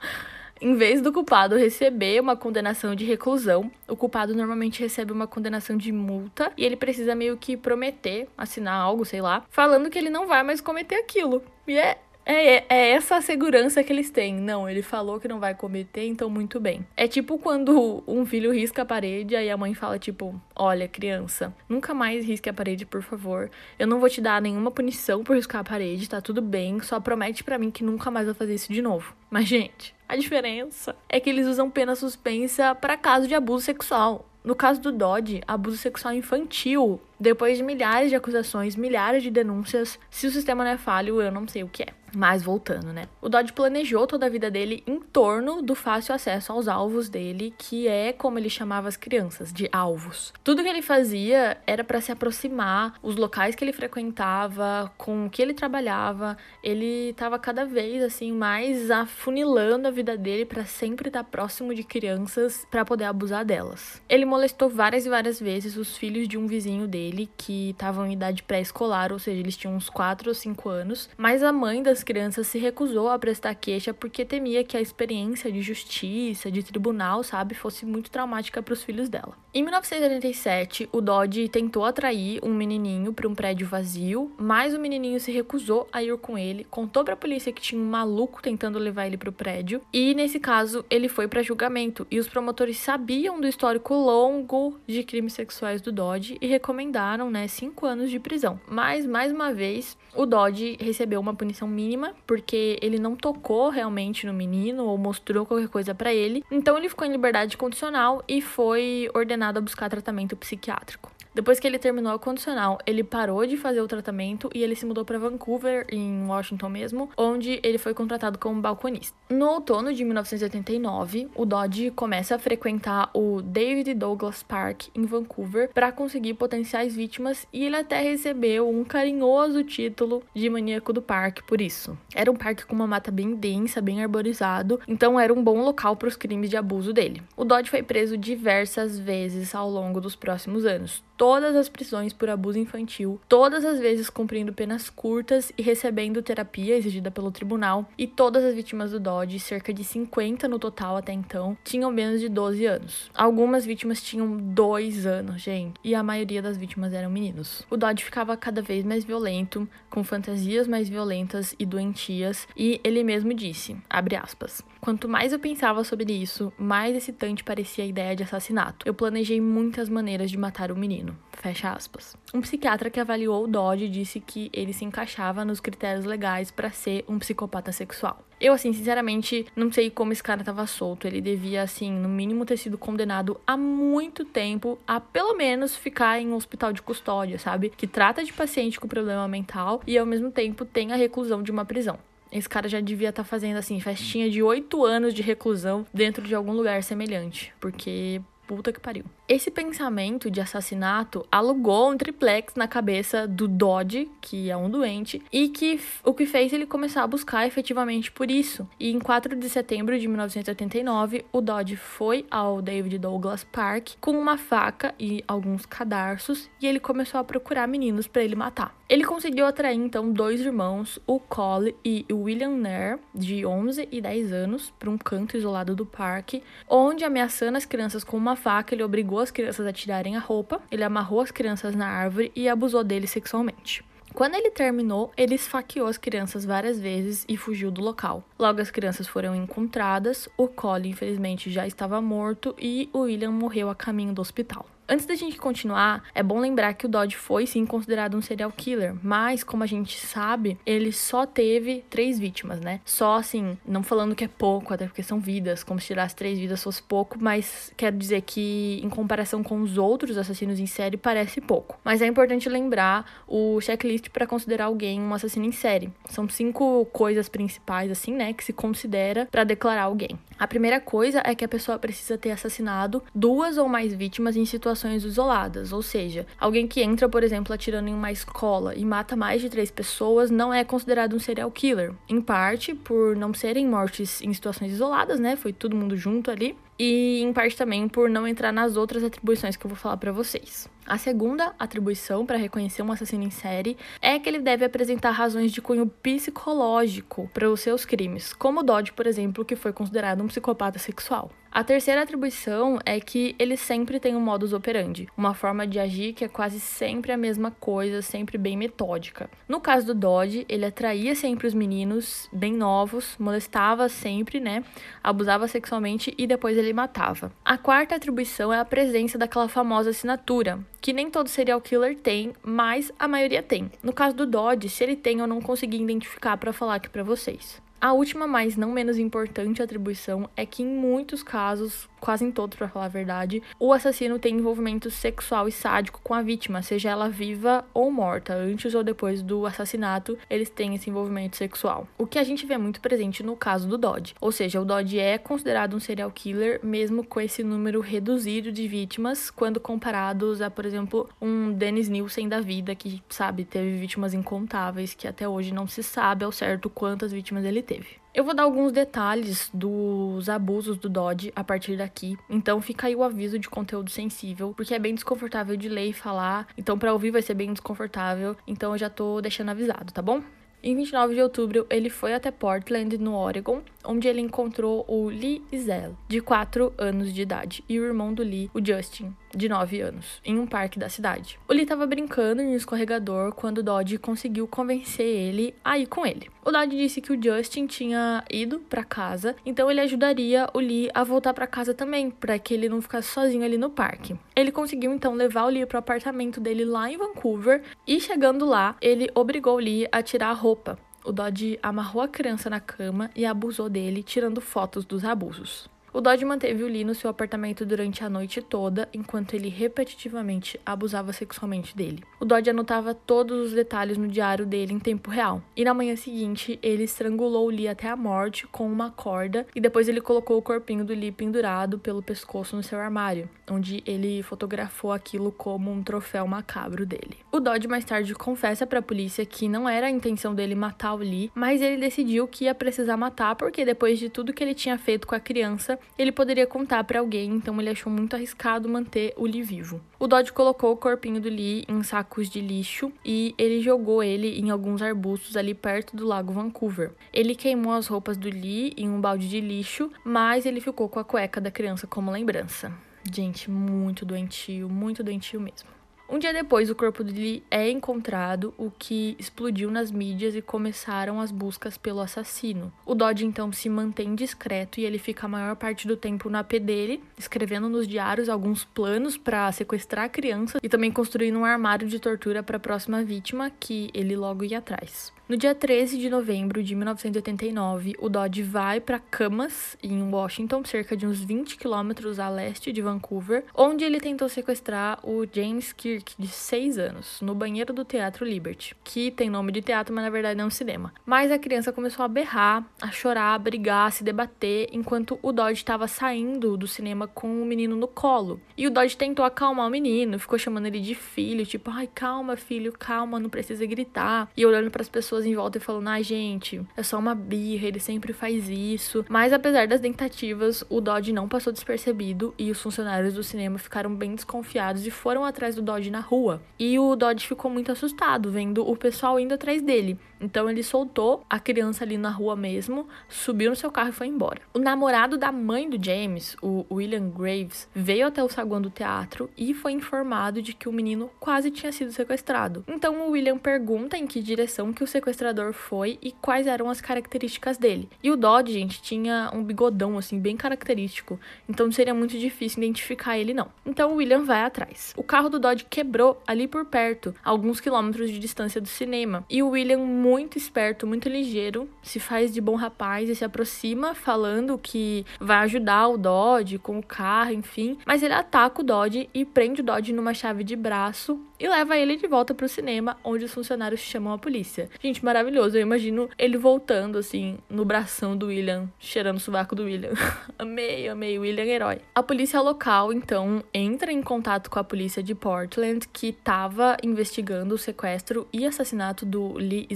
Em 0.58 0.74
vez 0.74 1.02
do 1.02 1.12
culpado 1.12 1.56
receber 1.56 2.18
uma 2.18 2.34
condenação 2.34 2.94
de 2.94 3.04
reclusão, 3.04 3.70
o 3.86 3.94
culpado 3.94 4.34
normalmente 4.34 4.80
recebe 4.80 5.12
uma 5.12 5.26
condenação 5.26 5.76
de 5.76 5.92
multa 5.92 6.50
e 6.56 6.64
ele 6.64 6.76
precisa 6.76 7.14
meio 7.14 7.36
que 7.36 7.58
prometer, 7.58 8.26
assinar 8.38 8.80
algo, 8.80 9.04
sei 9.04 9.20
lá, 9.20 9.44
falando 9.50 9.90
que 9.90 9.98
ele 9.98 10.08
não 10.08 10.26
vai 10.26 10.42
mais 10.42 10.62
cometer 10.62 10.94
aquilo. 10.94 11.42
E 11.68 11.76
é 11.76 11.98
é, 12.26 12.64
é 12.68 12.90
essa 12.90 13.16
a 13.16 13.22
segurança 13.22 13.84
que 13.84 13.92
eles 13.92 14.10
têm. 14.10 14.34
Não, 14.34 14.68
ele 14.68 14.82
falou 14.82 15.20
que 15.20 15.28
não 15.28 15.38
vai 15.38 15.54
cometer, 15.54 16.04
então 16.04 16.28
muito 16.28 16.58
bem. 16.58 16.84
É 16.96 17.06
tipo 17.06 17.38
quando 17.38 18.02
um 18.06 18.26
filho 18.26 18.52
risca 18.52 18.82
a 18.82 18.84
parede, 18.84 19.36
aí 19.36 19.48
a 19.48 19.56
mãe 19.56 19.72
fala, 19.74 19.96
tipo, 19.98 20.38
olha, 20.54 20.88
criança, 20.88 21.54
nunca 21.68 21.94
mais 21.94 22.26
risque 22.26 22.50
a 22.50 22.52
parede, 22.52 22.84
por 22.84 23.00
favor. 23.00 23.48
Eu 23.78 23.86
não 23.86 24.00
vou 24.00 24.10
te 24.10 24.20
dar 24.20 24.42
nenhuma 24.42 24.72
punição 24.72 25.22
por 25.22 25.36
riscar 25.36 25.60
a 25.60 25.64
parede, 25.64 26.08
tá 26.08 26.20
tudo 26.20 26.42
bem. 26.42 26.80
Só 26.80 26.98
promete 26.98 27.44
para 27.44 27.58
mim 27.58 27.70
que 27.70 27.84
nunca 27.84 28.10
mais 28.10 28.26
vai 28.26 28.34
fazer 28.34 28.54
isso 28.54 28.72
de 28.72 28.82
novo. 28.82 29.14
Mas, 29.30 29.46
gente, 29.46 29.94
a 30.08 30.16
diferença 30.16 30.96
é 31.08 31.20
que 31.20 31.30
eles 31.30 31.46
usam 31.46 31.70
pena 31.70 31.94
suspensa 31.94 32.74
para 32.74 32.96
caso 32.96 33.28
de 33.28 33.34
abuso 33.34 33.64
sexual. 33.64 34.28
No 34.42 34.54
caso 34.54 34.80
do 34.80 34.92
Dodge, 34.92 35.42
abuso 35.46 35.76
sexual 35.76 36.14
infantil, 36.14 37.00
depois 37.18 37.56
de 37.56 37.64
milhares 37.64 38.10
de 38.10 38.16
acusações, 38.16 38.76
milhares 38.76 39.22
de 39.22 39.30
denúncias, 39.30 39.98
se 40.10 40.26
o 40.26 40.30
sistema 40.30 40.64
não 40.64 40.70
é 40.72 40.78
falho, 40.78 41.20
eu 41.20 41.32
não 41.32 41.48
sei 41.48 41.62
o 41.62 41.68
que 41.68 41.82
é. 41.82 41.88
Mas 42.14 42.42
voltando, 42.42 42.92
né? 42.92 43.08
O 43.20 43.28
Dodge 43.28 43.52
planejou 43.52 44.06
toda 44.06 44.26
a 44.26 44.28
vida 44.28 44.50
dele 44.50 44.82
em 44.86 45.00
torno 45.00 45.60
do 45.60 45.74
fácil 45.74 46.14
acesso 46.14 46.52
aos 46.52 46.68
alvos 46.68 47.08
dele, 47.08 47.52
que 47.58 47.88
é 47.88 48.12
como 48.12 48.38
ele 48.38 48.48
chamava 48.48 48.88
as 48.88 48.96
crianças, 48.96 49.52
de 49.52 49.68
alvos. 49.72 50.32
Tudo 50.42 50.62
que 50.62 50.68
ele 50.68 50.82
fazia 50.82 51.58
era 51.66 51.84
para 51.84 52.00
se 52.00 52.12
aproximar, 52.12 52.94
os 53.02 53.16
locais 53.16 53.54
que 53.54 53.64
ele 53.64 53.72
frequentava, 53.72 54.90
com 54.96 55.26
o 55.26 55.30
que 55.30 55.42
ele 55.42 55.52
trabalhava, 55.52 56.38
ele 56.62 57.10
estava 57.10 57.38
cada 57.38 57.64
vez 57.66 58.02
assim 58.02 58.32
mais 58.32 58.90
afunilando 58.90 59.88
a 59.88 59.90
vida 59.90 60.16
dele 60.16 60.46
para 60.46 60.64
sempre 60.64 61.08
estar 61.08 61.24
próximo 61.24 61.74
de 61.74 61.82
crianças 61.82 62.66
para 62.70 62.84
poder 62.84 63.04
abusar 63.04 63.44
delas. 63.44 64.00
Ele 64.08 64.24
molestou 64.24 64.68
várias 64.70 65.04
e 65.04 65.10
várias 65.10 65.40
vezes 65.40 65.76
os 65.76 65.96
filhos 65.96 66.28
de 66.28 66.38
um 66.38 66.46
vizinho 66.46 66.86
dele 66.86 67.05
que 67.36 67.70
estavam 67.70 68.06
em 68.06 68.12
idade 68.12 68.42
pré-escolar, 68.42 69.12
ou 69.12 69.18
seja, 69.18 69.38
eles 69.38 69.56
tinham 69.56 69.74
uns 69.74 69.88
4 69.88 70.28
ou 70.28 70.34
5 70.34 70.68
anos, 70.68 71.08
mas 71.16 71.42
a 71.42 71.52
mãe 71.52 71.82
das 71.82 72.02
crianças 72.02 72.46
se 72.46 72.58
recusou 72.58 73.08
a 73.08 73.18
prestar 73.18 73.54
queixa 73.54 73.94
porque 73.94 74.24
temia 74.24 74.64
que 74.64 74.76
a 74.76 74.80
experiência 74.80 75.50
de 75.50 75.62
justiça, 75.62 76.50
de 76.50 76.62
tribunal, 76.62 77.22
sabe, 77.22 77.54
fosse 77.54 77.84
muito 77.86 78.10
traumática 78.10 78.62
para 78.62 78.74
os 78.74 78.82
filhos 78.82 79.08
dela. 79.08 79.34
Em 79.54 79.62
1987, 79.62 80.88
o 80.92 81.00
Dodge 81.00 81.48
tentou 81.48 81.84
atrair 81.84 82.40
um 82.42 82.52
menininho 82.52 83.12
para 83.12 83.26
um 83.26 83.34
prédio 83.34 83.66
vazio, 83.66 84.30
mas 84.36 84.74
o 84.74 84.78
menininho 84.78 85.18
se 85.18 85.32
recusou 85.32 85.88
a 85.90 86.02
ir 86.02 86.16
com 86.18 86.36
ele, 86.36 86.66
contou 86.70 87.04
para 87.04 87.14
a 87.14 87.16
polícia 87.16 87.52
que 87.52 87.62
tinha 87.62 87.80
um 87.80 87.86
maluco 87.86 88.42
tentando 88.42 88.78
levar 88.78 89.06
ele 89.06 89.16
para 89.16 89.30
o 89.30 89.32
prédio, 89.32 89.80
e 89.92 90.14
nesse 90.14 90.38
caso 90.38 90.84
ele 90.90 91.08
foi 91.08 91.26
para 91.26 91.42
julgamento. 91.42 92.06
E 92.10 92.18
os 92.18 92.28
promotores 92.28 92.76
sabiam 92.76 93.40
do 93.40 93.46
histórico 93.46 93.94
longo 93.94 94.78
de 94.86 95.02
crimes 95.02 95.32
sexuais 95.32 95.80
do 95.80 95.90
Dodge 95.90 96.36
e 96.40 96.46
recomendaram, 96.46 96.95
né, 97.30 97.46
cinco 97.48 97.86
anos 97.86 98.10
de 98.10 98.18
prisão. 98.18 98.60
Mas 98.68 99.06
mais 99.06 99.32
uma 99.32 99.52
vez, 99.52 99.96
o 100.14 100.24
Dodge 100.24 100.76
recebeu 100.80 101.20
uma 101.20 101.34
punição 101.34 101.68
mínima, 101.68 102.14
porque 102.26 102.78
ele 102.80 102.98
não 102.98 103.14
tocou 103.14 103.68
realmente 103.68 104.26
no 104.26 104.32
menino 104.32 104.84
ou 104.84 104.96
mostrou 104.96 105.44
qualquer 105.44 105.68
coisa 105.68 105.94
para 105.94 106.12
ele. 106.12 106.42
Então 106.50 106.76
ele 106.76 106.88
ficou 106.88 107.06
em 107.06 107.12
liberdade 107.12 107.56
condicional 107.56 108.22
e 108.26 108.40
foi 108.40 109.10
ordenado 109.14 109.58
a 109.58 109.62
buscar 109.62 109.88
tratamento 109.88 110.36
psiquiátrico. 110.36 111.15
Depois 111.36 111.60
que 111.60 111.66
ele 111.66 111.78
terminou 111.78 112.14
a 112.14 112.18
condicional, 112.18 112.78
ele 112.86 113.04
parou 113.04 113.46
de 113.46 113.58
fazer 113.58 113.82
o 113.82 113.86
tratamento 113.86 114.48
e 114.54 114.62
ele 114.62 114.74
se 114.74 114.86
mudou 114.86 115.04
para 115.04 115.18
Vancouver, 115.18 115.84
em 115.92 116.24
Washington 116.24 116.70
mesmo, 116.70 117.10
onde 117.14 117.60
ele 117.62 117.76
foi 117.76 117.92
contratado 117.92 118.38
como 118.38 118.58
balconista. 118.58 119.14
No 119.28 119.46
outono 119.50 119.92
de 119.92 120.02
1989, 120.02 121.28
o 121.34 121.44
Dodge 121.44 121.90
começa 121.90 122.36
a 122.36 122.38
frequentar 122.38 123.10
o 123.12 123.42
David 123.42 123.92
Douglas 123.92 124.42
Park 124.42 124.84
em 124.94 125.04
Vancouver 125.04 125.68
para 125.74 125.92
conseguir 125.92 126.32
potenciais 126.32 126.96
vítimas 126.96 127.46
e 127.52 127.66
ele 127.66 127.76
até 127.76 128.00
recebeu 128.00 128.70
um 128.70 128.82
carinhoso 128.82 129.62
título 129.62 130.22
de 130.34 130.48
maníaco 130.48 130.90
do 130.90 131.02
parque 131.02 131.42
por 131.42 131.60
isso. 131.60 131.98
Era 132.14 132.30
um 132.30 132.36
parque 132.36 132.64
com 132.64 132.74
uma 132.74 132.86
mata 132.86 133.10
bem 133.10 133.34
densa, 133.34 133.82
bem 133.82 134.02
arborizado, 134.02 134.80
então 134.88 135.20
era 135.20 135.34
um 135.34 135.44
bom 135.44 135.60
local 135.60 135.96
para 135.96 136.08
os 136.08 136.16
crimes 136.16 136.48
de 136.48 136.56
abuso 136.56 136.94
dele. 136.94 137.22
O 137.36 137.44
Dodge 137.44 137.68
foi 137.68 137.82
preso 137.82 138.16
diversas 138.16 138.98
vezes 138.98 139.54
ao 139.54 139.68
longo 139.68 140.00
dos 140.00 140.16
próximos 140.16 140.64
anos, 140.64 141.04
todas 141.16 141.56
as 141.56 141.68
prisões 141.68 142.12
por 142.12 142.28
abuso 142.28 142.58
infantil, 142.58 143.20
todas 143.28 143.64
as 143.64 143.78
vezes 143.78 144.10
cumprindo 144.10 144.52
penas 144.52 144.90
curtas 144.90 145.52
e 145.56 145.62
recebendo 145.62 146.22
terapia 146.22 146.76
exigida 146.76 147.10
pelo 147.10 147.30
tribunal, 147.30 147.88
e 147.96 148.06
todas 148.06 148.44
as 148.44 148.54
vítimas 148.54 148.90
do 148.90 149.00
Dodge, 149.00 149.38
cerca 149.38 149.72
de 149.72 149.84
50 149.84 150.48
no 150.48 150.58
total 150.58 150.96
até 150.96 151.12
então, 151.12 151.56
tinham 151.64 151.90
menos 151.90 152.20
de 152.20 152.28
12 152.28 152.66
anos. 152.66 153.10
Algumas 153.14 153.64
vítimas 153.64 154.02
tinham 154.02 154.36
2 154.36 155.06
anos, 155.06 155.42
gente, 155.42 155.80
e 155.82 155.94
a 155.94 156.02
maioria 156.02 156.42
das 156.42 156.56
vítimas 156.56 156.92
eram 156.92 157.10
meninos. 157.10 157.66
O 157.70 157.76
Dodge 157.76 158.04
ficava 158.04 158.36
cada 158.36 158.62
vez 158.62 158.84
mais 158.84 159.04
violento, 159.04 159.68
com 159.88 160.04
fantasias 160.04 160.68
mais 160.68 160.88
violentas 160.88 161.54
e 161.58 161.66
doentias, 161.66 162.46
e 162.56 162.80
ele 162.84 163.02
mesmo 163.02 163.32
disse, 163.32 163.76
abre 163.88 164.16
aspas, 164.16 164.62
Quanto 164.86 165.08
mais 165.08 165.32
eu 165.32 165.38
pensava 165.40 165.82
sobre 165.82 166.12
isso, 166.12 166.52
mais 166.56 166.94
excitante 166.94 167.42
parecia 167.42 167.82
a 167.82 167.86
ideia 167.88 168.14
de 168.14 168.22
assassinato. 168.22 168.86
Eu 168.86 168.94
planejei 168.94 169.40
muitas 169.40 169.88
maneiras 169.88 170.30
de 170.30 170.38
matar 170.38 170.70
o 170.70 170.76
menino. 170.76 171.18
Fecha 171.32 171.72
aspas. 171.72 172.16
Um 172.32 172.40
psiquiatra 172.40 172.88
que 172.88 173.00
avaliou 173.00 173.42
o 173.42 173.48
Dodge 173.48 173.88
disse 173.88 174.20
que 174.20 174.48
ele 174.52 174.72
se 174.72 174.84
encaixava 174.84 175.44
nos 175.44 175.58
critérios 175.58 176.04
legais 176.04 176.52
para 176.52 176.70
ser 176.70 177.04
um 177.08 177.18
psicopata 177.18 177.72
sexual. 177.72 178.24
Eu, 178.40 178.52
assim, 178.52 178.72
sinceramente, 178.72 179.44
não 179.56 179.72
sei 179.72 179.90
como 179.90 180.12
esse 180.12 180.22
cara 180.22 180.44
tava 180.44 180.64
solto. 180.68 181.04
Ele 181.08 181.20
devia, 181.20 181.62
assim, 181.62 181.90
no 181.90 182.08
mínimo 182.08 182.46
ter 182.46 182.56
sido 182.56 182.78
condenado 182.78 183.40
há 183.44 183.56
muito 183.56 184.24
tempo 184.24 184.78
a 184.86 185.00
pelo 185.00 185.34
menos 185.34 185.74
ficar 185.74 186.20
em 186.20 186.28
um 186.28 186.36
hospital 186.36 186.72
de 186.72 186.80
custódia, 186.80 187.40
sabe? 187.40 187.72
Que 187.76 187.88
trata 187.88 188.22
de 188.22 188.32
paciente 188.32 188.78
com 188.78 188.86
problema 188.86 189.26
mental 189.26 189.82
e 189.84 189.98
ao 189.98 190.06
mesmo 190.06 190.30
tempo 190.30 190.64
tem 190.64 190.92
a 190.92 190.96
reclusão 190.96 191.42
de 191.42 191.50
uma 191.50 191.64
prisão. 191.64 191.98
Esse 192.36 192.48
cara 192.48 192.68
já 192.68 192.80
devia 192.80 193.08
estar 193.08 193.22
tá 193.22 193.28
fazendo 193.28 193.56
assim, 193.56 193.80
festinha 193.80 194.28
de 194.28 194.42
oito 194.42 194.84
anos 194.84 195.14
de 195.14 195.22
reclusão 195.22 195.86
dentro 195.92 196.26
de 196.26 196.34
algum 196.34 196.52
lugar 196.52 196.82
semelhante. 196.82 197.52
Porque 197.58 198.20
puta 198.46 198.72
que 198.72 198.78
pariu. 198.78 199.04
Esse 199.28 199.50
pensamento 199.50 200.30
de 200.30 200.40
assassinato 200.40 201.26
alugou 201.32 201.90
um 201.90 201.96
triplex 201.96 202.54
na 202.54 202.68
cabeça 202.68 203.26
do 203.26 203.48
Dodge, 203.48 204.08
que 204.20 204.50
é 204.50 204.56
um 204.56 204.70
doente, 204.70 205.20
e 205.32 205.48
que 205.48 205.80
o 206.04 206.14
que 206.14 206.26
fez 206.26 206.52
ele 206.52 206.66
começar 206.66 207.02
a 207.02 207.06
buscar 207.06 207.46
efetivamente 207.46 208.12
por 208.12 208.30
isso. 208.30 208.68
E 208.78 208.90
em 208.90 209.00
4 209.00 209.34
de 209.34 209.48
setembro 209.48 209.98
de 209.98 210.06
1989, 210.06 211.24
o 211.32 211.40
Dodge 211.40 211.76
foi 211.76 212.24
ao 212.30 212.62
David 212.62 212.98
Douglas 212.98 213.44
Park 213.44 213.94
com 214.00 214.12
uma 214.12 214.38
faca 214.38 214.94
e 214.98 215.24
alguns 215.26 215.66
cadarços 215.66 216.48
e 216.60 216.66
ele 216.66 216.78
começou 216.78 217.18
a 217.18 217.24
procurar 217.24 217.66
meninos 217.66 218.06
para 218.06 218.22
ele 218.22 218.36
matar. 218.36 218.75
Ele 218.88 219.04
conseguiu 219.04 219.44
atrair 219.46 219.76
então 219.76 220.12
dois 220.12 220.40
irmãos, 220.40 221.00
o 221.08 221.18
Cole 221.18 221.74
e 221.84 222.06
o 222.08 222.22
William 222.22 222.50
Nair, 222.50 223.00
de 223.12 223.44
11 223.44 223.88
e 223.90 224.00
10 224.00 224.32
anos, 224.32 224.72
para 224.78 224.88
um 224.88 224.96
canto 224.96 225.36
isolado 225.36 225.74
do 225.74 225.84
parque, 225.84 226.40
onde 226.68 227.02
ameaçando 227.02 227.58
as 227.58 227.64
crianças 227.64 228.04
com 228.04 228.16
uma 228.16 228.36
faca, 228.36 228.76
ele 228.76 228.84
obrigou 228.84 229.18
as 229.18 229.32
crianças 229.32 229.66
a 229.66 229.72
tirarem 229.72 230.14
a 230.14 230.20
roupa, 230.20 230.62
ele 230.70 230.84
amarrou 230.84 231.20
as 231.20 231.32
crianças 231.32 231.74
na 231.74 231.88
árvore 231.88 232.30
e 232.36 232.48
abusou 232.48 232.84
deles 232.84 233.10
sexualmente. 233.10 233.84
Quando 234.14 234.36
ele 234.36 234.52
terminou, 234.52 235.10
ele 235.16 235.34
esfaqueou 235.34 235.88
as 235.88 235.98
crianças 235.98 236.44
várias 236.44 236.78
vezes 236.78 237.24
e 237.28 237.36
fugiu 237.36 237.72
do 237.72 237.82
local. 237.82 238.22
Logo, 238.38 238.60
as 238.60 238.70
crianças 238.70 239.08
foram 239.08 239.34
encontradas, 239.34 240.28
o 240.38 240.46
Colin, 240.46 240.90
infelizmente, 240.90 241.50
já 241.50 241.66
estava 241.66 242.00
morto 242.00 242.54
e 242.56 242.88
o 242.92 243.00
William 243.00 243.32
morreu 243.32 243.68
a 243.68 243.74
caminho 243.74 244.14
do 244.14 244.22
hospital. 244.22 244.64
Antes 244.88 245.04
da 245.04 245.16
gente 245.16 245.36
continuar, 245.36 246.04
é 246.14 246.22
bom 246.22 246.38
lembrar 246.38 246.72
que 246.74 246.86
o 246.86 246.88
Dodge 246.88 247.16
foi 247.16 247.44
sim 247.44 247.66
considerado 247.66 248.16
um 248.16 248.22
serial 248.22 248.52
killer, 248.52 248.94
mas 249.02 249.42
como 249.42 249.64
a 249.64 249.66
gente 249.66 249.98
sabe, 249.98 250.56
ele 250.64 250.92
só 250.92 251.26
teve 251.26 251.84
três 251.90 252.20
vítimas, 252.20 252.60
né? 252.60 252.80
Só 252.84 253.16
assim, 253.16 253.58
não 253.66 253.82
falando 253.82 254.14
que 254.14 254.22
é 254.22 254.28
pouco, 254.28 254.72
até 254.72 254.86
porque 254.86 255.02
são 255.02 255.18
vidas, 255.18 255.64
como 255.64 255.80
se 255.80 255.88
tirasse 255.88 256.14
três 256.14 256.38
vidas 256.38 256.62
fosse 256.62 256.80
pouco, 256.80 257.18
mas 257.20 257.72
quero 257.76 257.96
dizer 257.96 258.20
que 258.20 258.80
em 258.80 258.88
comparação 258.88 259.42
com 259.42 259.60
os 259.60 259.76
outros 259.76 260.16
assassinos 260.16 260.60
em 260.60 260.66
série 260.66 260.96
parece 260.96 261.40
pouco. 261.40 261.80
Mas 261.82 262.00
é 262.00 262.06
importante 262.06 262.48
lembrar 262.48 263.24
o 263.26 263.60
checklist 263.60 264.08
para 264.10 264.24
considerar 264.24 264.66
alguém 264.66 265.00
um 265.00 265.12
assassino 265.12 265.46
em 265.46 265.52
série. 265.52 265.90
São 266.08 266.28
cinco 266.28 266.86
coisas 266.92 267.28
principais 267.28 267.90
assim, 267.90 268.14
né, 268.14 268.32
que 268.32 268.44
se 268.44 268.52
considera 268.52 269.26
para 269.32 269.42
declarar 269.42 269.82
alguém. 269.82 270.16
A 270.38 270.46
primeira 270.46 270.80
coisa 270.80 271.22
é 271.24 271.34
que 271.34 271.44
a 271.44 271.48
pessoa 271.48 271.76
precisa 271.76 272.16
ter 272.16 272.30
assassinado 272.30 273.02
duas 273.12 273.56
ou 273.58 273.68
mais 273.68 273.92
vítimas 273.92 274.36
em 274.36 274.44
situações 274.44 274.75
isoladas, 274.84 275.72
ou 275.72 275.82
seja, 275.82 276.26
alguém 276.38 276.66
que 276.66 276.82
entra, 276.82 277.08
por 277.08 277.22
exemplo, 277.22 277.54
atirando 277.54 277.88
em 277.88 277.94
uma 277.94 278.12
escola 278.12 278.74
e 278.74 278.84
mata 278.84 279.16
mais 279.16 279.40
de 279.40 279.48
três 279.48 279.70
pessoas 279.70 280.30
não 280.30 280.52
é 280.52 280.64
considerado 280.64 281.14
um 281.14 281.18
serial 281.18 281.50
killer, 281.50 281.92
em 282.08 282.20
parte 282.20 282.74
por 282.74 283.16
não 283.16 283.32
serem 283.32 283.66
mortes 283.66 284.20
em 284.22 284.32
situações 284.32 284.72
isoladas, 284.72 285.18
né? 285.18 285.36
Foi 285.36 285.52
todo 285.52 285.76
mundo 285.76 285.96
junto 285.96 286.30
ali 286.30 286.56
e 286.78 287.22
em 287.22 287.32
parte 287.32 287.56
também 287.56 287.88
por 287.88 288.08
não 288.08 288.26
entrar 288.26 288.52
nas 288.52 288.76
outras 288.76 289.02
atribuições 289.02 289.56
que 289.56 289.64
eu 289.64 289.68
vou 289.68 289.78
falar 289.78 289.96
para 289.96 290.12
vocês. 290.12 290.68
A 290.86 290.98
segunda 290.98 291.52
atribuição 291.58 292.24
para 292.24 292.36
reconhecer 292.36 292.82
um 292.82 292.92
assassino 292.92 293.24
em 293.24 293.30
série 293.30 293.76
é 294.00 294.18
que 294.18 294.28
ele 294.28 294.38
deve 294.38 294.64
apresentar 294.64 295.10
razões 295.10 295.50
de 295.50 295.60
cunho 295.60 295.86
psicológico 295.86 297.28
para 297.34 297.50
os 297.50 297.60
seus 297.60 297.84
crimes, 297.84 298.32
como 298.32 298.60
o 298.60 298.62
Dodge, 298.62 298.92
por 298.92 299.06
exemplo, 299.06 299.44
que 299.44 299.56
foi 299.56 299.72
considerado 299.72 300.22
um 300.22 300.28
psicopata 300.28 300.78
sexual. 300.78 301.30
A 301.56 301.64
terceira 301.64 302.02
atribuição 302.02 302.78
é 302.84 303.00
que 303.00 303.34
ele 303.38 303.56
sempre 303.56 303.98
tem 303.98 304.14
um 304.14 304.20
modus 304.20 304.52
operandi, 304.52 305.08
uma 305.16 305.32
forma 305.32 305.66
de 305.66 305.78
agir 305.78 306.12
que 306.12 306.22
é 306.22 306.28
quase 306.28 306.60
sempre 306.60 307.12
a 307.12 307.16
mesma 307.16 307.50
coisa, 307.50 308.02
sempre 308.02 308.36
bem 308.36 308.58
metódica. 308.58 309.30
No 309.48 309.58
caso 309.58 309.86
do 309.86 309.94
Dodge, 309.94 310.44
ele 310.50 310.66
atraía 310.66 311.14
sempre 311.14 311.46
os 311.46 311.54
meninos 311.54 312.28
bem 312.30 312.52
novos, 312.52 313.16
molestava 313.18 313.88
sempre, 313.88 314.38
né? 314.38 314.62
Abusava 315.02 315.48
sexualmente 315.48 316.12
e 316.18 316.26
depois 316.26 316.58
ele 316.58 316.74
matava. 316.74 317.32
A 317.42 317.56
quarta 317.56 317.94
atribuição 317.94 318.52
é 318.52 318.60
a 318.60 318.64
presença 318.66 319.16
daquela 319.16 319.48
famosa 319.48 319.88
assinatura, 319.88 320.60
que 320.78 320.92
nem 320.92 321.10
todo 321.10 321.30
serial 321.30 321.62
killer 321.62 321.96
tem, 321.96 322.34
mas 322.42 322.92
a 322.98 323.08
maioria 323.08 323.42
tem. 323.42 323.72
No 323.82 323.94
caso 323.94 324.14
do 324.14 324.26
Dodge, 324.26 324.68
se 324.68 324.84
ele 324.84 324.94
tem, 324.94 325.20
eu 325.20 325.26
não 325.26 325.40
consegui 325.40 325.80
identificar 325.80 326.36
para 326.36 326.52
falar 326.52 326.74
aqui 326.74 326.90
para 326.90 327.02
vocês. 327.02 327.64
A 327.80 327.92
última, 327.92 328.26
mas 328.26 328.56
não 328.56 328.72
menos 328.72 328.98
importante 328.98 329.62
atribuição 329.62 330.28
é 330.36 330.46
que 330.46 330.62
em 330.62 330.66
muitos 330.66 331.22
casos 331.22 331.88
quase 332.06 332.24
em 332.24 332.30
todos, 332.30 332.56
para 332.56 332.68
falar 332.68 332.84
a 332.84 332.88
verdade, 332.88 333.42
o 333.58 333.72
assassino 333.72 334.16
tem 334.16 334.36
envolvimento 334.36 334.90
sexual 334.92 335.48
e 335.48 335.52
sádico 335.52 336.00
com 336.04 336.14
a 336.14 336.22
vítima, 336.22 336.62
seja 336.62 336.90
ela 336.90 337.08
viva 337.08 337.64
ou 337.74 337.90
morta. 337.90 338.32
Antes 338.32 338.76
ou 338.76 338.84
depois 338.84 339.22
do 339.22 339.44
assassinato, 339.44 340.16
eles 340.30 340.48
têm 340.48 340.76
esse 340.76 340.88
envolvimento 340.88 341.36
sexual. 341.36 341.88
O 341.98 342.06
que 342.06 342.20
a 342.20 342.22
gente 342.22 342.46
vê 342.46 342.56
muito 342.56 342.80
presente 342.80 343.24
no 343.24 343.34
caso 343.34 343.66
do 343.66 343.76
Dodge. 343.76 344.14
Ou 344.20 344.30
seja, 344.30 344.60
o 344.60 344.64
Dodge 344.64 345.00
é 345.00 345.18
considerado 345.18 345.74
um 345.74 345.80
serial 345.80 346.08
killer, 346.12 346.60
mesmo 346.62 347.04
com 347.04 347.20
esse 347.20 347.42
número 347.42 347.80
reduzido 347.80 348.52
de 348.52 348.68
vítimas, 348.68 349.28
quando 349.28 349.58
comparados 349.58 350.40
a, 350.40 350.48
por 350.48 350.64
exemplo, 350.64 351.08
um 351.20 351.52
Dennis 351.52 351.88
Nielsen 351.88 352.28
da 352.28 352.40
vida, 352.40 352.72
que, 352.76 353.02
sabe, 353.08 353.44
teve 353.44 353.78
vítimas 353.78 354.14
incontáveis, 354.14 354.94
que 354.94 355.08
até 355.08 355.28
hoje 355.28 355.52
não 355.52 355.66
se 355.66 355.82
sabe 355.82 356.24
ao 356.24 356.30
certo 356.30 356.70
quantas 356.70 357.10
vítimas 357.10 357.44
ele 357.44 357.62
teve. 357.66 357.98
Eu 358.14 358.24
vou 358.24 358.34
dar 358.34 358.44
alguns 358.44 358.72
detalhes 358.72 359.50
dos 359.52 360.26
abusos 360.30 360.78
do 360.78 360.88
Dodge 360.88 361.30
a 361.36 361.44
partir 361.44 361.76
daqui. 361.76 362.16
Então 362.30 362.62
fica 362.62 362.86
aí 362.86 362.96
o 362.96 363.02
aviso 363.02 363.38
de 363.38 363.46
conteúdo 363.46 363.90
sensível, 363.90 364.54
porque 364.56 364.74
é 364.74 364.78
bem 364.78 364.94
desconfortável 364.94 365.54
de 365.54 365.68
ler 365.68 365.90
e 365.90 365.92
falar. 365.92 366.48
Então 366.56 366.78
para 366.78 366.94
ouvir 366.94 367.10
vai 367.10 367.20
ser 367.20 367.34
bem 367.34 367.52
desconfortável. 367.52 368.34
Então 368.46 368.72
eu 368.72 368.78
já 368.78 368.88
tô 368.88 369.20
deixando 369.20 369.50
avisado, 369.50 369.92
tá 369.92 370.00
bom? 370.00 370.22
Em 370.62 370.74
29 370.74 371.14
de 371.14 371.22
outubro, 371.22 371.66
ele 371.68 371.90
foi 371.90 372.14
até 372.14 372.30
Portland, 372.30 372.96
no 372.98 373.14
Oregon, 373.14 373.62
onde 373.84 374.08
ele 374.08 374.20
encontrou 374.20 374.84
o 374.88 375.08
Lee 375.08 375.40
Zell, 375.54 375.96
de 376.08 376.20
4 376.20 376.72
anos 376.78 377.12
de 377.12 377.22
idade, 377.22 377.62
e 377.68 377.78
o 377.78 377.84
irmão 377.84 378.12
do 378.12 378.22
Lee, 378.22 378.50
o 378.52 378.64
Justin, 378.64 379.14
de 379.36 379.48
9 379.48 379.80
anos, 379.80 380.20
em 380.24 380.38
um 380.38 380.46
parque 380.46 380.78
da 380.78 380.88
cidade. 380.88 381.38
O 381.48 381.52
Lee 381.52 381.62
estava 381.62 381.86
brincando 381.86 382.42
em 382.42 382.48
um 382.48 382.56
escorregador 382.56 383.32
quando 383.32 383.58
o 383.58 383.62
Dodge 383.62 383.98
conseguiu 383.98 384.48
convencer 384.48 385.06
ele 385.06 385.54
a 385.64 385.78
ir 385.78 385.86
com 385.86 386.06
ele. 386.06 386.30
O 386.44 386.50
Dodge 386.50 386.76
disse 386.76 387.00
que 387.00 387.12
o 387.12 387.22
Justin 387.22 387.66
tinha 387.66 388.24
ido 388.30 388.60
para 388.60 388.82
casa, 388.82 389.36
então 389.44 389.70
ele 389.70 389.80
ajudaria 389.80 390.48
o 390.54 390.58
Lee 390.58 390.88
a 390.94 391.04
voltar 391.04 391.34
para 391.34 391.46
casa 391.46 391.74
também, 391.74 392.10
para 392.10 392.38
que 392.38 392.54
ele 392.54 392.68
não 392.68 392.80
ficasse 392.80 393.08
sozinho 393.08 393.44
ali 393.44 393.58
no 393.58 393.70
parque. 393.70 394.16
Ele 394.34 394.50
conseguiu 394.50 394.92
então 394.92 395.14
levar 395.14 395.44
o 395.44 395.48
Lee 395.48 395.66
para 395.66 395.76
o 395.76 395.80
apartamento 395.80 396.40
dele 396.40 396.64
lá 396.64 396.90
em 396.90 396.96
Vancouver 396.96 397.62
e 397.86 398.00
chegando 398.00 398.46
lá, 398.46 398.76
ele 398.80 399.08
obrigou 399.14 399.56
o 399.56 399.60
Lee 399.60 399.86
a 399.92 400.02
tirar 400.02 400.30
a 400.30 400.32
roupa 400.32 400.78
o 401.06 401.12
Dodge 401.12 401.58
amarrou 401.62 402.02
a 402.02 402.08
criança 402.08 402.50
na 402.50 402.58
cama 402.58 403.10
e 403.14 403.24
abusou 403.24 403.68
dele, 403.68 404.02
tirando 404.02 404.40
fotos 404.40 404.84
dos 404.84 405.04
abusos. 405.04 405.68
O 405.96 406.00
Dodge 406.02 406.26
manteve 406.26 406.62
o 406.62 406.68
Lee 406.68 406.84
no 406.84 406.94
seu 406.94 407.08
apartamento 407.08 407.64
durante 407.64 408.04
a 408.04 408.10
noite 408.10 408.42
toda, 408.42 408.86
enquanto 408.92 409.32
ele 409.32 409.48
repetitivamente 409.48 410.60
abusava 410.66 411.10
sexualmente 411.10 411.74
dele. 411.74 412.04
O 412.20 412.26
Dodge 412.26 412.50
anotava 412.50 412.92
todos 412.92 413.46
os 413.46 413.52
detalhes 413.54 413.96
no 413.96 414.06
diário 414.06 414.44
dele 414.44 414.74
em 414.74 414.78
tempo 414.78 415.10
real. 415.10 415.42
E 415.56 415.64
na 415.64 415.72
manhã 415.72 415.96
seguinte, 415.96 416.58
ele 416.62 416.82
estrangulou 416.82 417.46
o 417.46 417.50
Lee 417.50 417.66
até 417.66 417.88
a 417.88 417.96
morte 417.96 418.46
com 418.48 418.70
uma 418.70 418.90
corda 418.90 419.46
e 419.54 419.60
depois 419.60 419.88
ele 419.88 420.02
colocou 420.02 420.36
o 420.36 420.42
corpinho 420.42 420.84
do 420.84 420.92
Lee 420.92 421.10
pendurado 421.10 421.78
pelo 421.78 422.02
pescoço 422.02 422.54
no 422.54 422.62
seu 422.62 422.78
armário, 422.78 423.26
onde 423.50 423.82
ele 423.86 424.22
fotografou 424.22 424.92
aquilo 424.92 425.32
como 425.32 425.72
um 425.72 425.82
troféu 425.82 426.26
macabro 426.26 426.84
dele. 426.84 427.16
O 427.32 427.40
Dodge 427.40 427.68
mais 427.68 427.86
tarde 427.86 428.14
confessa 428.14 428.66
para 428.66 428.80
a 428.80 428.82
polícia 428.82 429.24
que 429.24 429.48
não 429.48 429.66
era 429.66 429.86
a 429.86 429.90
intenção 429.90 430.34
dele 430.34 430.54
matar 430.54 430.92
o 430.92 430.98
Lee, 430.98 431.32
mas 431.34 431.62
ele 431.62 431.80
decidiu 431.80 432.28
que 432.28 432.44
ia 432.44 432.54
precisar 432.54 432.98
matar 432.98 433.34
porque 433.34 433.64
depois 433.64 433.98
de 433.98 434.10
tudo 434.10 434.34
que 434.34 434.44
ele 434.44 434.52
tinha 434.52 434.76
feito 434.76 435.06
com 435.06 435.14
a 435.14 435.20
criança, 435.20 435.78
ele 435.98 436.12
poderia 436.12 436.46
contar 436.46 436.84
para 436.84 437.00
alguém, 437.00 437.30
então 437.32 437.60
ele 437.60 437.70
achou 437.70 437.92
muito 437.92 438.14
arriscado 438.14 438.68
manter 438.68 439.14
o 439.16 439.26
Lee 439.26 439.42
vivo. 439.42 439.80
O 439.98 440.06
Dodge 440.06 440.32
colocou 440.32 440.72
o 440.72 440.76
corpinho 440.76 441.20
do 441.20 441.28
Lee 441.28 441.64
em 441.68 441.82
sacos 441.82 442.28
de 442.28 442.40
lixo 442.40 442.92
e 443.04 443.34
ele 443.38 443.60
jogou 443.62 444.02
ele 444.02 444.38
em 444.38 444.50
alguns 444.50 444.82
arbustos 444.82 445.36
ali 445.36 445.54
perto 445.54 445.96
do 445.96 446.06
lago 446.06 446.32
Vancouver. 446.32 446.92
Ele 447.12 447.34
queimou 447.34 447.72
as 447.72 447.86
roupas 447.86 448.16
do 448.16 448.28
Lee 448.28 448.74
em 448.76 448.88
um 448.88 449.00
balde 449.00 449.28
de 449.28 449.40
lixo, 449.40 449.90
mas 450.04 450.44
ele 450.44 450.60
ficou 450.60 450.88
com 450.88 450.98
a 450.98 451.04
cueca 451.04 451.40
da 451.40 451.50
criança 451.50 451.86
como 451.86 452.10
lembrança. 452.10 452.72
Gente, 453.10 453.50
muito 453.50 454.04
doentio, 454.04 454.68
muito 454.68 455.02
doentio 455.02 455.40
mesmo. 455.40 455.75
Um 456.08 456.20
dia 456.20 456.32
depois, 456.32 456.70
o 456.70 456.74
corpo 456.74 457.02
dele 457.02 457.42
é 457.50 457.68
encontrado, 457.68 458.54
o 458.56 458.70
que 458.70 459.16
explodiu 459.18 459.70
nas 459.72 459.90
mídias 459.90 460.36
e 460.36 460.40
começaram 460.40 461.20
as 461.20 461.32
buscas 461.32 461.76
pelo 461.76 462.00
assassino. 462.00 462.72
O 462.84 462.94
Dodge 462.94 463.26
então 463.26 463.52
se 463.52 463.68
mantém 463.68 464.14
discreto 464.14 464.78
e 464.78 464.84
ele 464.84 464.98
fica 464.98 465.26
a 465.26 465.28
maior 465.28 465.56
parte 465.56 465.88
do 465.88 465.96
tempo 465.96 466.30
no 466.30 466.38
AP 466.38 466.60
dele, 466.60 467.02
escrevendo 467.18 467.68
nos 467.68 467.88
diários 467.88 468.28
alguns 468.28 468.64
planos 468.64 469.16
para 469.16 469.50
sequestrar 469.50 470.04
a 470.04 470.08
criança 470.08 470.58
e 470.62 470.68
também 470.68 470.92
construindo 470.92 471.40
um 471.40 471.44
armário 471.44 471.88
de 471.88 471.98
tortura 471.98 472.40
para 472.40 472.56
a 472.56 472.60
próxima 472.60 473.02
vítima 473.02 473.50
que 473.58 473.90
ele 473.92 474.16
logo 474.16 474.44
ia 474.44 474.58
atrás. 474.58 475.15
No 475.28 475.36
dia 475.36 475.56
13 475.56 475.98
de 475.98 476.08
novembro 476.08 476.62
de 476.62 476.72
1989, 476.76 477.94
o 477.98 478.08
Dodge 478.08 478.44
vai 478.44 478.80
para 478.80 479.00
Camas, 479.00 479.76
em 479.82 480.00
Washington, 480.00 480.64
cerca 480.64 480.96
de 480.96 481.04
uns 481.04 481.18
20 481.18 481.56
quilômetros 481.56 482.20
a 482.20 482.28
leste 482.28 482.72
de 482.72 482.80
Vancouver, 482.80 483.44
onde 483.52 483.84
ele 483.84 483.98
tentou 483.98 484.28
sequestrar 484.28 485.00
o 485.02 485.26
James 485.26 485.72
Kirk, 485.72 486.14
de 486.16 486.28
6 486.28 486.78
anos, 486.78 487.20
no 487.20 487.34
banheiro 487.34 487.74
do 487.74 487.84
Teatro 487.84 488.24
Liberty, 488.24 488.76
que 488.84 489.10
tem 489.10 489.28
nome 489.28 489.50
de 489.50 489.62
teatro, 489.62 489.92
mas 489.92 490.04
na 490.04 490.10
verdade 490.10 490.40
é 490.40 490.44
um 490.44 490.48
cinema. 490.48 490.94
Mas 491.04 491.32
a 491.32 491.40
criança 491.40 491.72
começou 491.72 492.04
a 492.04 492.08
berrar, 492.08 492.64
a 492.80 492.92
chorar, 492.92 493.34
a 493.34 493.38
brigar, 493.38 493.88
a 493.88 493.90
se 493.90 494.04
debater, 494.04 494.68
enquanto 494.70 495.18
o 495.20 495.32
Dodge 495.32 495.58
estava 495.58 495.88
saindo 495.88 496.56
do 496.56 496.68
cinema 496.68 497.08
com 497.08 497.42
o 497.42 497.44
menino 497.44 497.74
no 497.74 497.88
colo. 497.88 498.40
E 498.56 498.64
o 498.64 498.70
Dodge 498.70 498.96
tentou 498.96 499.24
acalmar 499.24 499.66
o 499.66 499.70
menino, 499.70 500.20
ficou 500.20 500.38
chamando 500.38 500.66
ele 500.66 500.78
de 500.78 500.94
filho, 500.94 501.44
tipo, 501.44 501.68
ai, 501.68 501.90
calma, 501.92 502.36
filho, 502.36 502.72
calma, 502.72 503.18
não 503.18 503.28
precisa 503.28 503.66
gritar. 503.66 504.30
E 504.36 504.46
olhando 504.46 504.70
para 504.70 504.82
as 504.82 504.88
pessoas 504.88 505.15
pessoas 505.16 505.26
em 505.26 505.34
volta 505.34 505.58
e 505.58 505.60
falando: 505.60 505.88
ah, 505.88 506.02
gente, 506.02 506.60
é 506.76 506.82
só 506.82 506.98
uma 506.98 507.14
birra, 507.14 507.66
ele 507.66 507.80
sempre 507.80 508.12
faz 508.12 508.48
isso. 508.48 509.04
Mas 509.08 509.32
apesar 509.32 509.66
das 509.66 509.80
tentativas, 509.80 510.64
o 510.68 510.80
Dodge 510.80 511.12
não 511.12 511.28
passou 511.28 511.52
despercebido 511.52 512.34
e 512.38 512.50
os 512.50 512.60
funcionários 512.60 513.14
do 513.14 513.22
cinema 513.22 513.58
ficaram 513.58 513.94
bem 513.94 514.14
desconfiados 514.14 514.86
e 514.86 514.90
foram 514.90 515.24
atrás 515.24 515.54
do 515.54 515.62
Dodge 515.62 515.90
na 515.90 516.00
rua. 516.00 516.42
E 516.58 516.78
o 516.78 516.94
Dodge 516.94 517.26
ficou 517.26 517.50
muito 517.50 517.72
assustado 517.72 518.30
vendo 518.30 518.68
o 518.68 518.76
pessoal 518.76 519.18
indo 519.18 519.34
atrás 519.34 519.62
dele. 519.62 519.98
Então 520.20 520.48
ele 520.48 520.62
soltou 520.62 521.24
a 521.28 521.38
criança 521.38 521.84
ali 521.84 521.98
na 521.98 522.10
rua 522.10 522.36
mesmo, 522.36 522.86
subiu 523.08 523.50
no 523.50 523.56
seu 523.56 523.70
carro 523.70 523.90
e 523.90 523.92
foi 523.92 524.06
embora. 524.06 524.40
O 524.54 524.58
namorado 524.58 525.16
da 525.18 525.30
mãe 525.30 525.68
do 525.68 525.82
James, 525.82 526.36
o 526.42 526.64
William 526.70 527.08
Graves, 527.08 527.68
veio 527.74 528.06
até 528.06 528.22
o 528.22 528.28
saguão 528.28 528.60
do 528.60 528.70
teatro 528.70 529.30
e 529.36 529.54
foi 529.54 529.72
informado 529.72 530.40
de 530.40 530.52
que 530.52 530.68
o 530.68 530.72
menino 530.72 531.10
quase 531.20 531.50
tinha 531.50 531.72
sido 531.72 531.92
sequestrado. 531.92 532.64
Então 532.66 533.06
o 533.06 533.10
William 533.10 533.38
pergunta 533.38 533.96
em 533.96 534.06
que 534.06 534.22
direção 534.22 534.72
que 534.72 534.82
o 534.82 534.86
sequestrador 534.86 535.52
foi 535.52 535.98
e 536.02 536.12
quais 536.12 536.46
eram 536.46 536.70
as 536.70 536.80
características 536.80 537.58
dele. 537.58 537.88
E 538.02 538.10
o 538.10 538.16
Dodge, 538.16 538.52
gente, 538.52 538.82
tinha 538.82 539.30
um 539.32 539.42
bigodão 539.42 539.98
assim 539.98 540.18
bem 540.18 540.36
característico, 540.36 541.18
então 541.48 541.70
seria 541.70 541.94
muito 541.94 542.18
difícil 542.18 542.62
identificar 542.62 543.18
ele 543.18 543.34
não. 543.34 543.48
Então 543.64 543.92
o 543.92 543.96
William 543.96 544.24
vai 544.24 544.42
atrás. 544.42 544.94
O 544.96 545.02
carro 545.02 545.28
do 545.28 545.38
Dodge 545.38 545.66
quebrou 545.68 546.20
ali 546.26 546.48
por 546.48 546.64
perto, 546.64 547.14
alguns 547.24 547.60
quilômetros 547.60 548.10
de 548.10 548.18
distância 548.18 548.60
do 548.60 548.68
cinema, 548.68 549.24
e 549.28 549.42
o 549.42 549.50
William 549.50 549.78
muito 550.06 550.38
esperto, 550.38 550.86
muito 550.86 551.08
ligeiro, 551.08 551.68
se 551.82 551.98
faz 551.98 552.32
de 552.32 552.40
bom 552.40 552.54
rapaz 552.54 553.08
e 553.08 553.14
se 553.16 553.24
aproxima 553.24 553.92
falando 553.92 554.56
que 554.56 555.04
vai 555.18 555.38
ajudar 555.38 555.88
o 555.88 555.98
Dodge 555.98 556.58
com 556.58 556.78
o 556.78 556.82
carro, 556.82 557.32
enfim. 557.32 557.76
Mas 557.84 558.04
ele 558.04 558.14
ataca 558.14 558.60
o 558.60 558.64
Dodge 558.64 559.10
e 559.12 559.24
prende 559.24 559.62
o 559.62 559.64
Dodge 559.64 559.92
numa 559.92 560.14
chave 560.14 560.44
de 560.44 560.54
braço 560.54 561.20
e 561.38 561.46
leva 561.48 561.76
ele 561.76 561.96
de 561.96 562.06
volta 562.06 562.32
pro 562.32 562.48
cinema, 562.48 562.96
onde 563.04 563.24
os 563.24 563.34
funcionários 563.34 563.80
chamam 563.80 564.12
a 564.12 564.18
polícia. 564.18 564.70
Gente, 564.82 565.04
maravilhoso. 565.04 565.56
Eu 565.56 565.62
imagino 565.62 566.08
ele 566.18 566.38
voltando, 566.38 566.98
assim, 566.98 567.38
no 567.50 567.64
bração 567.64 568.16
do 568.16 568.26
William, 568.26 568.68
cheirando 568.78 569.16
o 569.16 569.20
sovaco 569.20 569.54
do 569.54 569.64
William. 569.64 569.92
amei, 570.38 570.88
amei. 570.88 571.18
William 571.18 571.44
herói. 571.44 571.80
A 571.94 572.02
polícia 572.02 572.40
local, 572.40 572.92
então, 572.92 573.42
entra 573.52 573.92
em 573.92 574.02
contato 574.02 574.48
com 574.50 574.58
a 574.58 574.64
polícia 574.64 575.02
de 575.02 575.14
Portland, 575.14 575.86
que 575.92 576.08
estava 576.08 576.76
investigando 576.82 577.54
o 577.54 577.58
sequestro 577.58 578.26
e 578.32 578.46
assassinato 578.46 579.04
do 579.04 579.34
Lee 579.34 579.66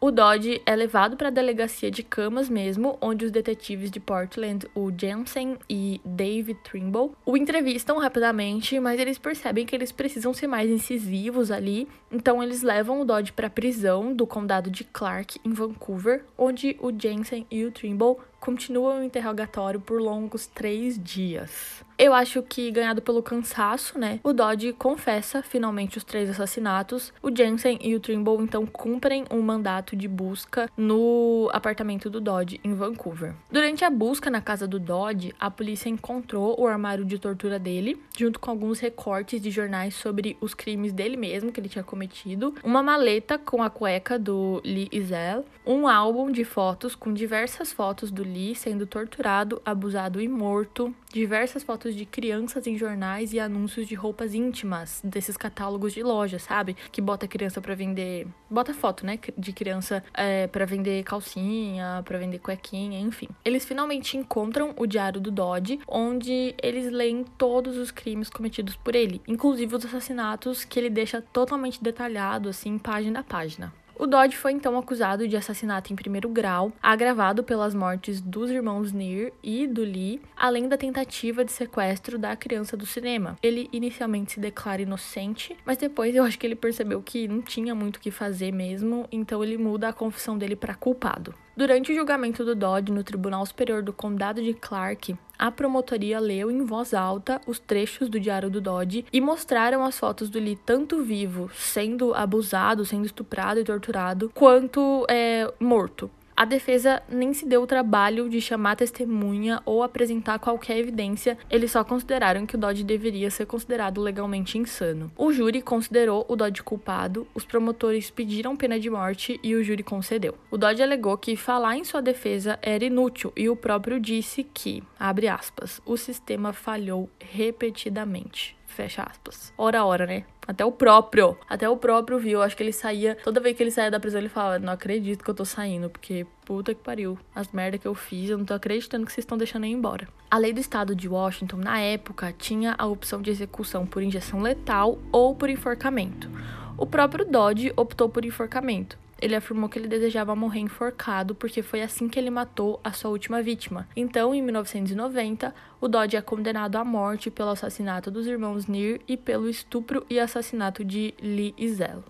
O 0.00 0.10
Dodge 0.10 0.62
é 0.64 0.74
levado 0.76 1.16
para 1.16 1.28
a 1.28 1.30
delegacia 1.30 1.90
de 1.90 2.02
Camas 2.02 2.48
mesmo, 2.48 2.98
onde 3.00 3.24
os 3.24 3.30
detetives 3.30 3.90
de 3.90 4.00
Portland, 4.00 4.66
o 4.74 4.90
Jensen 4.96 5.56
e 5.68 6.00
David 6.04 6.58
Trimble, 6.62 7.12
o 7.24 7.36
entrevistam 7.36 7.98
rapidamente, 7.98 8.78
mas 8.80 9.00
eles 9.00 9.18
percebem 9.18 9.66
que 9.66 9.74
eles 9.74 9.92
precisam 9.92 10.32
ser 10.32 10.46
mais 10.46 10.70
incisivos 10.70 11.50
ali. 11.50 11.88
Então 12.10 12.42
eles 12.42 12.62
levam 12.62 13.00
o 13.00 13.04
Dodge 13.04 13.32
para 13.32 13.46
a 13.46 13.50
prisão 13.50 14.14
do 14.14 14.26
condado 14.26 14.70
de 14.70 14.84
Clark 14.84 15.40
em 15.44 15.52
Vancouver, 15.52 16.24
onde 16.36 16.76
o 16.80 16.90
Jensen 16.90 17.46
e 17.50 17.64
o 17.64 17.72
Trimble 17.72 18.16
continuam 18.40 19.00
o 19.00 19.04
interrogatório 19.04 19.80
por 19.80 20.00
longos 20.00 20.46
três 20.46 21.02
dias. 21.02 21.83
Eu 21.96 22.12
acho 22.12 22.42
que, 22.42 22.70
ganhado 22.70 23.00
pelo 23.00 23.22
cansaço, 23.22 23.98
né, 23.98 24.18
o 24.22 24.32
Dodge 24.32 24.72
confessa 24.72 25.42
finalmente 25.42 25.96
os 25.96 26.04
três 26.04 26.28
assassinatos. 26.28 27.12
O 27.22 27.34
Jensen 27.34 27.78
e 27.80 27.94
o 27.94 28.00
Trimble 28.00 28.42
então 28.42 28.66
cumprem 28.66 29.24
um 29.30 29.40
mandato 29.40 29.94
de 29.94 30.08
busca 30.08 30.68
no 30.76 31.48
apartamento 31.52 32.10
do 32.10 32.20
Dodge 32.20 32.60
em 32.64 32.74
Vancouver. 32.74 33.34
Durante 33.50 33.84
a 33.84 33.90
busca 33.90 34.28
na 34.28 34.40
casa 34.40 34.66
do 34.66 34.80
Dodge, 34.80 35.34
a 35.38 35.50
polícia 35.50 35.88
encontrou 35.88 36.60
o 36.60 36.66
armário 36.66 37.04
de 37.04 37.18
tortura 37.18 37.58
dele, 37.58 38.00
junto 38.16 38.40
com 38.40 38.50
alguns 38.50 38.80
recortes 38.80 39.40
de 39.40 39.50
jornais 39.50 39.94
sobre 39.94 40.36
os 40.40 40.52
crimes 40.52 40.92
dele 40.92 41.16
mesmo 41.16 41.52
que 41.52 41.60
ele 41.60 41.68
tinha 41.68 41.84
cometido, 41.84 42.54
uma 42.64 42.82
maleta 42.82 43.38
com 43.38 43.62
a 43.62 43.70
cueca 43.70 44.18
do 44.18 44.60
Lee 44.64 44.88
Izell, 44.90 45.44
um 45.64 45.88
álbum 45.88 46.30
de 46.30 46.44
fotos 46.44 46.94
com 46.94 47.12
diversas 47.12 47.72
fotos 47.72 48.10
do 48.10 48.22
Lee 48.22 48.54
sendo 48.54 48.86
torturado, 48.86 49.62
abusado 49.64 50.20
e 50.20 50.28
morto, 50.28 50.94
diversas 51.14 51.62
fotos 51.62 51.94
de 51.94 52.04
crianças 52.04 52.66
em 52.66 52.76
jornais 52.76 53.32
e 53.32 53.38
anúncios 53.38 53.86
de 53.86 53.94
roupas 53.94 54.34
íntimas 54.34 55.00
desses 55.04 55.36
catálogos 55.36 55.92
de 55.92 56.02
loja, 56.02 56.40
sabe? 56.40 56.76
Que 56.90 57.00
bota 57.00 57.28
criança 57.28 57.60
para 57.60 57.72
vender, 57.76 58.26
bota 58.50 58.74
foto, 58.74 59.06
né, 59.06 59.16
de 59.38 59.52
criança 59.52 60.02
é, 60.12 60.48
para 60.48 60.64
vender 60.64 61.04
calcinha, 61.04 62.02
para 62.04 62.18
vender 62.18 62.40
cuequinha, 62.40 62.98
enfim. 62.98 63.28
Eles 63.44 63.64
finalmente 63.64 64.16
encontram 64.16 64.74
o 64.76 64.86
diário 64.86 65.20
do 65.20 65.30
Dodge, 65.30 65.78
onde 65.86 66.52
eles 66.60 66.90
leem 66.90 67.24
todos 67.38 67.76
os 67.76 67.92
crimes 67.92 68.28
cometidos 68.28 68.74
por 68.74 68.96
ele, 68.96 69.22
inclusive 69.28 69.76
os 69.76 69.84
assassinatos 69.84 70.64
que 70.64 70.80
ele 70.80 70.90
deixa 70.90 71.22
totalmente 71.22 71.80
detalhado 71.80 72.48
assim, 72.48 72.76
página 72.76 73.20
a 73.20 73.22
página. 73.22 73.72
O 73.96 74.06
Dodge 74.06 74.36
foi 74.36 74.52
então 74.52 74.76
acusado 74.76 75.28
de 75.28 75.36
assassinato 75.36 75.92
em 75.92 75.96
primeiro 75.96 76.28
grau, 76.28 76.72
agravado 76.82 77.44
pelas 77.44 77.74
mortes 77.74 78.20
dos 78.20 78.50
irmãos 78.50 78.92
Near 78.92 79.30
e 79.42 79.68
do 79.68 79.82
Lee, 79.82 80.20
além 80.36 80.68
da 80.68 80.76
tentativa 80.76 81.44
de 81.44 81.52
sequestro 81.52 82.18
da 82.18 82.34
criança 82.34 82.76
do 82.76 82.84
cinema. 82.84 83.36
Ele 83.40 83.68
inicialmente 83.72 84.32
se 84.32 84.40
declara 84.40 84.82
inocente, 84.82 85.56
mas 85.64 85.76
depois 85.76 86.14
eu 86.14 86.24
acho 86.24 86.38
que 86.38 86.46
ele 86.46 86.56
percebeu 86.56 87.00
que 87.00 87.28
não 87.28 87.40
tinha 87.40 87.74
muito 87.74 87.96
o 87.96 88.00
que 88.00 88.10
fazer 88.10 88.52
mesmo, 88.52 89.06
então 89.12 89.44
ele 89.44 89.56
muda 89.56 89.88
a 89.88 89.92
confissão 89.92 90.36
dele 90.36 90.56
para 90.56 90.74
culpado. 90.74 91.32
Durante 91.56 91.92
o 91.92 91.94
julgamento 91.94 92.44
do 92.44 92.56
Dodd 92.56 92.90
no 92.90 93.04
Tribunal 93.04 93.46
Superior 93.46 93.80
do 93.80 93.92
Condado 93.92 94.42
de 94.42 94.52
Clark, 94.54 95.16
a 95.38 95.50
promotoria 95.50 96.18
leu 96.18 96.50
em 96.50 96.64
voz 96.64 96.94
alta 96.94 97.40
os 97.46 97.58
trechos 97.58 98.08
do 98.08 98.20
diário 98.20 98.50
do 98.50 98.60
Dodd 98.60 99.04
e 99.12 99.20
mostraram 99.20 99.84
as 99.84 99.98
fotos 99.98 100.28
do 100.28 100.38
Lee 100.38 100.58
tanto 100.64 101.02
vivo, 101.02 101.50
sendo 101.54 102.14
abusado, 102.14 102.84
sendo 102.84 103.06
estuprado 103.06 103.60
e 103.60 103.64
torturado, 103.64 104.30
quanto 104.34 105.06
é, 105.08 105.52
morto. 105.58 106.10
A 106.44 106.46
defesa 106.46 107.02
nem 107.08 107.32
se 107.32 107.46
deu 107.46 107.62
o 107.62 107.66
trabalho 107.66 108.28
de 108.28 108.38
chamar 108.38 108.76
testemunha 108.76 109.62
ou 109.64 109.82
apresentar 109.82 110.38
qualquer 110.38 110.76
evidência, 110.76 111.38
eles 111.48 111.70
só 111.70 111.82
consideraram 111.82 112.44
que 112.44 112.54
o 112.54 112.58
Dodge 112.58 112.84
deveria 112.84 113.30
ser 113.30 113.46
considerado 113.46 113.98
legalmente 113.98 114.58
insano. 114.58 115.10
O 115.16 115.32
júri 115.32 115.62
considerou 115.62 116.22
o 116.28 116.36
Dodge 116.36 116.62
culpado, 116.62 117.26
os 117.34 117.46
promotores 117.46 118.10
pediram 118.10 118.58
pena 118.58 118.78
de 118.78 118.90
morte 118.90 119.40
e 119.42 119.54
o 119.54 119.64
júri 119.64 119.82
concedeu. 119.82 120.34
O 120.50 120.58
Dodge 120.58 120.82
alegou 120.82 121.16
que 121.16 121.34
falar 121.34 121.78
em 121.78 121.84
sua 121.84 122.02
defesa 122.02 122.58
era 122.60 122.84
inútil 122.84 123.32
e 123.34 123.48
o 123.48 123.56
próprio 123.56 123.98
disse 123.98 124.44
que, 124.44 124.82
abre 125.00 125.28
aspas, 125.28 125.80
o 125.86 125.96
sistema 125.96 126.52
falhou 126.52 127.08
repetidamente. 127.18 128.54
Fecha 128.74 129.04
aspas. 129.08 129.52
Ora, 129.56 129.84
ora, 129.84 130.04
né? 130.04 130.24
Até 130.48 130.64
o 130.64 130.72
próprio. 130.72 131.38
Até 131.48 131.68
o 131.68 131.76
próprio 131.76 132.18
viu. 132.18 132.42
Acho 132.42 132.56
que 132.56 132.62
ele 132.64 132.72
saía. 132.72 133.16
Toda 133.22 133.38
vez 133.38 133.56
que 133.56 133.62
ele 133.62 133.70
saía 133.70 133.88
da 133.88 134.00
prisão, 134.00 134.20
ele 134.20 134.28
falava: 134.28 134.58
Não 134.58 134.72
acredito 134.72 135.22
que 135.22 135.30
eu 135.30 135.34
tô 135.34 135.44
saindo. 135.44 135.88
Porque 135.88 136.26
puta 136.44 136.74
que 136.74 136.82
pariu. 136.82 137.16
As 137.32 137.52
merda 137.52 137.78
que 137.78 137.86
eu 137.86 137.94
fiz, 137.94 138.30
eu 138.30 138.36
não 138.36 138.44
tô 138.44 138.52
acreditando 138.52 139.06
que 139.06 139.12
vocês 139.12 139.22
estão 139.22 139.38
deixando 139.38 139.64
ele 139.64 139.74
embora. 139.74 140.08
A 140.28 140.36
lei 140.36 140.52
do 140.52 140.58
estado 140.58 140.92
de 140.92 141.08
Washington, 141.08 141.58
na 141.58 141.78
época, 141.78 142.34
tinha 142.36 142.74
a 142.76 142.84
opção 142.84 143.22
de 143.22 143.30
execução 143.30 143.86
por 143.86 144.02
injeção 144.02 144.42
letal 144.42 144.98
ou 145.12 145.36
por 145.36 145.48
enforcamento. 145.48 146.28
O 146.76 146.84
próprio 146.84 147.24
Dodge 147.24 147.72
optou 147.76 148.08
por 148.08 148.24
enforcamento. 148.24 148.98
Ele 149.20 149.34
afirmou 149.34 149.68
que 149.68 149.78
ele 149.78 149.88
desejava 149.88 150.34
morrer 150.34 150.60
enforcado 150.60 151.34
porque 151.34 151.62
foi 151.62 151.82
assim 151.82 152.08
que 152.08 152.18
ele 152.18 152.30
matou 152.30 152.80
a 152.82 152.92
sua 152.92 153.10
última 153.10 153.42
vítima. 153.42 153.88
Então, 153.96 154.34
em 154.34 154.42
1990, 154.42 155.54
o 155.80 155.88
Dodge 155.88 156.16
é 156.16 156.22
condenado 156.22 156.76
à 156.76 156.84
morte 156.84 157.30
pelo 157.30 157.50
assassinato 157.50 158.10
dos 158.10 158.26
irmãos 158.26 158.66
Near 158.66 159.00
e 159.06 159.16
pelo 159.16 159.48
estupro 159.48 160.04
e 160.08 160.18
assassinato 160.18 160.84
de 160.84 161.14
Lee 161.20 161.54
Zell. 161.68 162.04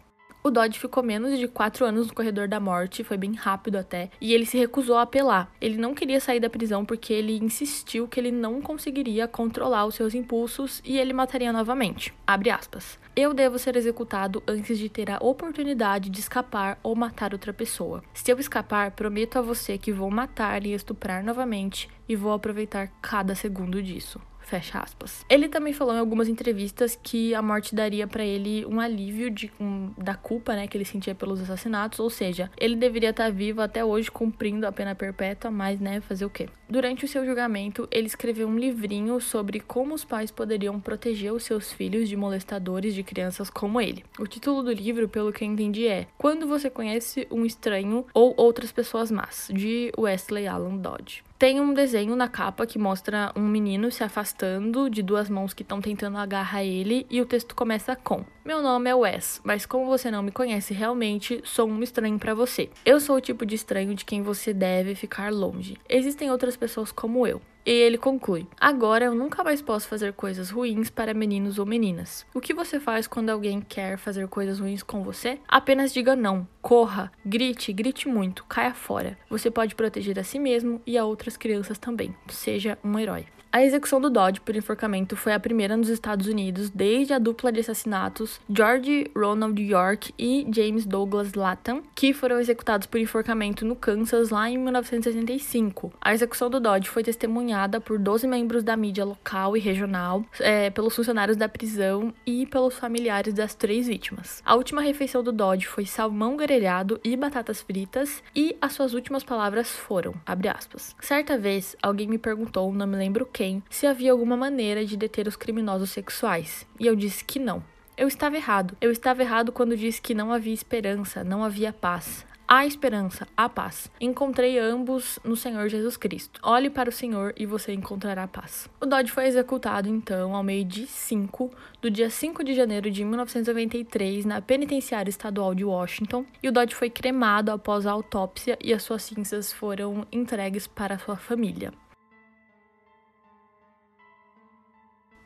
O 0.47 0.51
Dodge 0.51 0.79
ficou 0.79 1.03
menos 1.03 1.39
de 1.39 1.49
quatro 1.49 1.87
anos 1.87 2.07
no 2.07 2.13
corredor 2.13 2.47
da 2.47 2.61
morte, 2.61 3.03
foi 3.03 3.17
bem 3.17 3.33
rápido 3.33 3.77
até, 3.77 4.11
e 4.21 4.35
ele 4.35 4.45
se 4.45 4.59
recusou 4.59 4.97
a 4.97 5.01
apelar. 5.01 5.51
Ele 5.59 5.79
não 5.79 5.95
queria 5.95 6.21
sair 6.21 6.39
da 6.39 6.51
prisão 6.51 6.85
porque 6.85 7.15
ele 7.15 7.39
insistiu 7.39 8.07
que 8.07 8.21
ele 8.21 8.31
não 8.31 8.61
conseguiria 8.61 9.27
controlar 9.27 9.87
os 9.87 9.95
seus 9.95 10.15
impulsos 10.15 10.83
e 10.85 10.99
ele 10.99 11.15
mataria 11.15 11.51
novamente. 11.51 12.13
Abre 12.27 12.51
aspas. 12.51 12.99
Eu 13.17 13.33
devo 13.33 13.61
ser 13.61 13.77
executado 13.77 14.43
antes 14.45 14.77
de 14.77 14.89
ter 14.89 15.09
a 15.09 15.19
oportunidade 15.19 16.11
de 16.11 16.19
escapar 16.19 16.81
ou 16.83 16.97
matar 16.97 17.33
outra 17.33 17.53
pessoa. 17.53 18.03
Se 18.13 18.33
eu 18.33 18.41
escapar, 18.41 18.91
prometo 18.91 19.39
a 19.39 19.43
você 19.43 19.79
que 19.79 19.93
vou 19.93 20.11
matar 20.11 20.67
e 20.67 20.73
estuprar 20.73 21.23
novamente 21.23 21.89
e 22.09 22.17
vou 22.17 22.33
aproveitar 22.33 22.89
cada 23.01 23.37
segundo 23.37 23.81
disso. 23.81 24.21
Fecha 24.45 24.79
aspas. 24.79 25.25
Ele 25.29 25.49
também 25.49 25.73
falou 25.73 25.95
em 25.95 25.99
algumas 25.99 26.29
entrevistas 26.29 26.99
que 27.03 27.35
a 27.35 27.43
morte 27.43 27.75
daria 27.75 28.07
para 28.07 28.25
ele 28.25 28.65
um 28.67 28.79
alívio 28.79 29.31
de, 29.31 29.51
um, 29.59 29.91
da 29.97 30.15
culpa, 30.15 30.55
né, 30.55 30.67
que 30.67 30.77
ele 30.77 30.85
sentia 30.85 31.15
pelos 31.15 31.41
assassinatos, 31.41 31.99
ou 31.99 32.11
seja, 32.11 32.51
ele 32.59 32.77
deveria 32.77 33.11
estar 33.11 33.33
vivo 33.33 33.63
até 33.63 33.85
hoje 33.85 34.11
cumprindo 34.11 34.67
a 34.67 34.73
pena 34.73 34.95
perpétua, 34.95 35.51
mas, 35.51 35.81
né, 35.81 36.01
fazer 36.01 36.27
o 36.27 36.31
quê? 36.31 36.49
Durante 36.69 37.05
o 37.05 37.09
seu 37.09 37.25
julgamento, 37.25 37.89
ele 37.91 38.07
escreveu 38.07 38.47
um 38.47 38.59
livrinho 38.59 39.21
sobre 39.21 39.61
como 39.61 39.95
os 39.95 40.05
pais 40.05 40.31
poderiam 40.31 40.79
proteger 40.79 41.33
os 41.33 41.45
seus 41.45 41.73
filhos 41.73 42.09
de 42.09 42.17
molestadores 42.17 42.95
de 42.95 43.03
crianças 43.03 43.49
como 43.49 43.81
ele. 43.81 44.05
O 44.19 44.27
título 44.27 44.63
do 44.63 44.73
livro, 44.73 45.09
pelo 45.09 45.33
que 45.33 45.45
eu 45.45 45.49
entendi, 45.49 45.87
é 45.87 46.07
Quando 46.19 46.47
você 46.47 46.69
conhece 46.69 47.27
um 47.31 47.45
estranho 47.47 48.07
ou 48.13 48.35
outras 48.37 48.73
pessoas 48.73 49.11
más, 49.11 49.49
de 49.53 49.93
Wesley 49.99 50.47
Allen 50.47 50.79
Dodge. 50.79 51.23
Tem 51.45 51.61
um 51.61 51.75
desenho 51.75 52.17
na 52.17 52.27
capa 52.27 52.67
que 52.67 52.79
mostra 52.79 53.31
um 53.37 53.47
menino 53.47 53.93
se 53.93 54.03
afastando 54.03 54.89
de 54.89 55.03
duas 55.03 55.29
mãos 55.29 55.53
que 55.53 55.61
estão 55.61 55.79
tentando 55.79 56.17
agarrar 56.17 56.65
ele 56.65 57.07
e 57.11 57.21
o 57.21 57.27
texto 57.27 57.55
começa 57.55 57.95
com: 57.95 58.25
Meu 58.43 58.63
nome 58.63 58.89
é 58.89 58.95
Wes, 58.95 59.43
mas 59.45 59.67
como 59.67 59.85
você 59.85 60.11
não 60.11 60.23
me 60.23 60.31
conhece 60.31 60.73
realmente, 60.73 61.43
sou 61.45 61.69
um 61.69 61.83
estranho 61.83 62.19
para 62.19 62.33
você. 62.33 62.71
Eu 62.83 62.99
sou 62.99 63.17
o 63.17 63.21
tipo 63.21 63.45
de 63.45 63.57
estranho 63.57 63.95
de 63.95 64.07
quem 64.07 64.23
você 64.23 64.55
deve 64.55 64.95
ficar 64.95 65.31
longe. 65.31 65.77
Existem 65.87 66.31
outras 66.31 66.57
pessoas 66.57 66.91
como 66.91 67.27
eu. 67.27 67.43
E 67.67 67.71
ele 67.71 67.97
conclui: 67.97 68.47
Agora 68.61 69.07
eu 69.07 69.15
nunca 69.15 69.43
mais 69.43 69.63
posso 69.63 69.89
fazer 69.89 70.13
coisas 70.13 70.51
ruins 70.51 70.91
para 70.91 71.15
meninos 71.15 71.59
ou 71.59 71.65
meninas. 71.65 72.27
O 72.35 72.41
que 72.41 72.53
você 72.53 72.79
faz 72.79 73.07
quando 73.07 73.31
alguém 73.31 73.61
quer 73.61 73.97
fazer 73.97 74.29
coisas 74.29 74.61
ruins 74.61 74.83
com 74.83 75.03
você? 75.03 75.39
Apenas 75.49 75.93
diga 75.93 76.15
não, 76.15 76.47
corra, 76.61 77.11
grite, 77.25 77.73
grite 77.73 78.09
muito, 78.09 78.45
caia 78.45 78.75
fora. 78.75 79.19
Você 79.31 79.51
pode 79.51 79.75
proteger 79.75 80.19
a 80.19 80.25
si 80.25 80.39
mesmo 80.39 80.81
e 80.87 80.99
a 80.99 81.05
outras 81.05 81.37
crianças 81.37 81.79
também. 81.79 82.15
Seja 82.29 82.79
um 82.85 82.99
herói. 82.99 83.27
A 83.55 83.63
execução 83.63 84.01
do 84.01 84.11
Dodge 84.11 84.41
por 84.41 84.57
enforcamento 84.57 85.15
foi 85.15 85.33
a 85.33 85.39
primeira 85.39 85.77
nos 85.77 85.89
Estados 85.89 86.27
Unidos 86.27 86.71
desde 86.71 87.13
a 87.13 87.21
dupla 87.21 87.53
de 87.53 87.61
assassinatos 87.61 88.41
George 88.51 89.09
Ronald 89.17 89.63
York 89.63 90.13
e 90.19 90.45
James 90.53 90.85
Douglas 90.85 91.35
Latham, 91.35 91.81
que 91.95 92.13
foram 92.13 92.41
executados 92.41 92.89
por 92.89 92.99
enforcamento 92.99 93.65
no 93.65 93.77
Kansas 93.77 94.31
lá 94.31 94.51
em 94.51 94.59
1965. 94.59 95.93
A 96.01 96.13
execução 96.13 96.51
do 96.51 96.59
Dodge 96.59 96.89
foi 96.89 97.05
testemunhada 97.05 97.81
por 97.81 97.97
12 97.97 98.27
membros 98.27 98.65
da 98.65 98.77
mídia 98.77 99.05
local 99.05 99.57
e 99.57 99.61
regional, 99.61 100.25
é, 100.41 100.69
pelos 100.71 100.97
funcionários 100.97 101.37
da 101.37 101.49
prisão 101.49 102.13
e 102.27 102.47
pelos 102.47 102.75
familiares 102.75 103.33
das 103.33 103.55
três 103.55 103.87
vítimas. 103.87 104.43
A 104.45 104.57
última 104.57 104.83
refeição 104.83 105.23
do 105.23 105.31
Dodge 105.31 105.69
foi 105.69 105.87
salmão 105.87 106.37
grelhado 106.37 106.99
e 107.05 107.17
batatas 107.17 107.63
fritas, 107.63 108.21
e 108.35 108.57
as 108.61 108.73
suas 108.73 108.95
últimas 108.95 109.23
palavras 109.23 109.71
foram, 109.71 110.13
aspas, 110.27 110.97
certa 111.01 111.39
vez 111.39 111.77
alguém 111.81 112.09
me 112.09 112.19
perguntou, 112.19 112.75
não 112.75 112.89
me 112.89 112.97
lembro 112.97 113.25
se 113.69 113.87
havia 113.87 114.13
alguma 114.13 114.37
maneira 114.37 114.85
de 114.85 114.97
deter 114.97 115.27
os 115.27 115.37
criminosos 115.37 115.91
sexuais, 115.91 116.67
e 116.79 116.87
eu 116.87 116.97
disse 116.97 117.25
que 117.25 117.39
não. 117.39 117.63
Eu 117.97 118.09
estava 118.09 118.37
errado. 118.37 118.77
Eu 118.81 118.91
estava 118.91 119.23
errado 119.23 119.53
quando 119.53 119.77
disse 119.77 120.03
que 120.03 120.15
não 120.15 120.33
havia 120.33 120.53
esperança, 120.53 121.23
não 121.23 121.45
havia 121.45 121.73
paz. 121.73 122.27
Há 122.47 122.67
esperança, 122.67 123.27
há 123.35 123.49
paz. 123.49 123.91
Encontrei 123.99 124.59
ambos 124.59 125.19
no 125.25 125.35
Senhor 125.35 125.67
Jesus 125.69 125.97
Cristo. 125.97 126.39
Olhe 126.43 126.69
para 126.69 126.91
o 126.91 126.93
Senhor 126.93 127.33
e 127.39 127.47
você 127.47 127.73
encontrará 127.73 128.29
paz. 128.29 128.69
O 128.81 128.85
Dodge 128.85 129.11
foi 129.11 129.27
executado, 129.27 129.89
então, 129.89 130.35
ao 130.35 130.43
meio-dia 130.43 130.87
5 130.87 131.51
do 131.81 131.91
dia 131.91 132.11
5 132.11 132.45
de 132.45 132.55
janeiro 132.55 132.91
de 132.91 133.03
1993 133.03 134.27
na 134.27 134.43
Penitenciária 134.43 135.09
Estadual 135.09 135.55
de 135.55 135.65
Washington, 135.65 136.27
e 136.43 136.49
o 136.49 136.53
Dodge 136.53 136.75
foi 136.75 136.91
cremado 136.91 137.51
após 137.51 137.87
a 137.87 137.93
autópsia 137.93 138.59
e 138.63 138.75
as 138.75 138.83
suas 138.83 139.05
cinzas 139.05 139.51
foram 139.53 140.07
entregues 140.13 140.67
para 140.67 140.99
sua 140.99 141.17
família. 141.17 141.73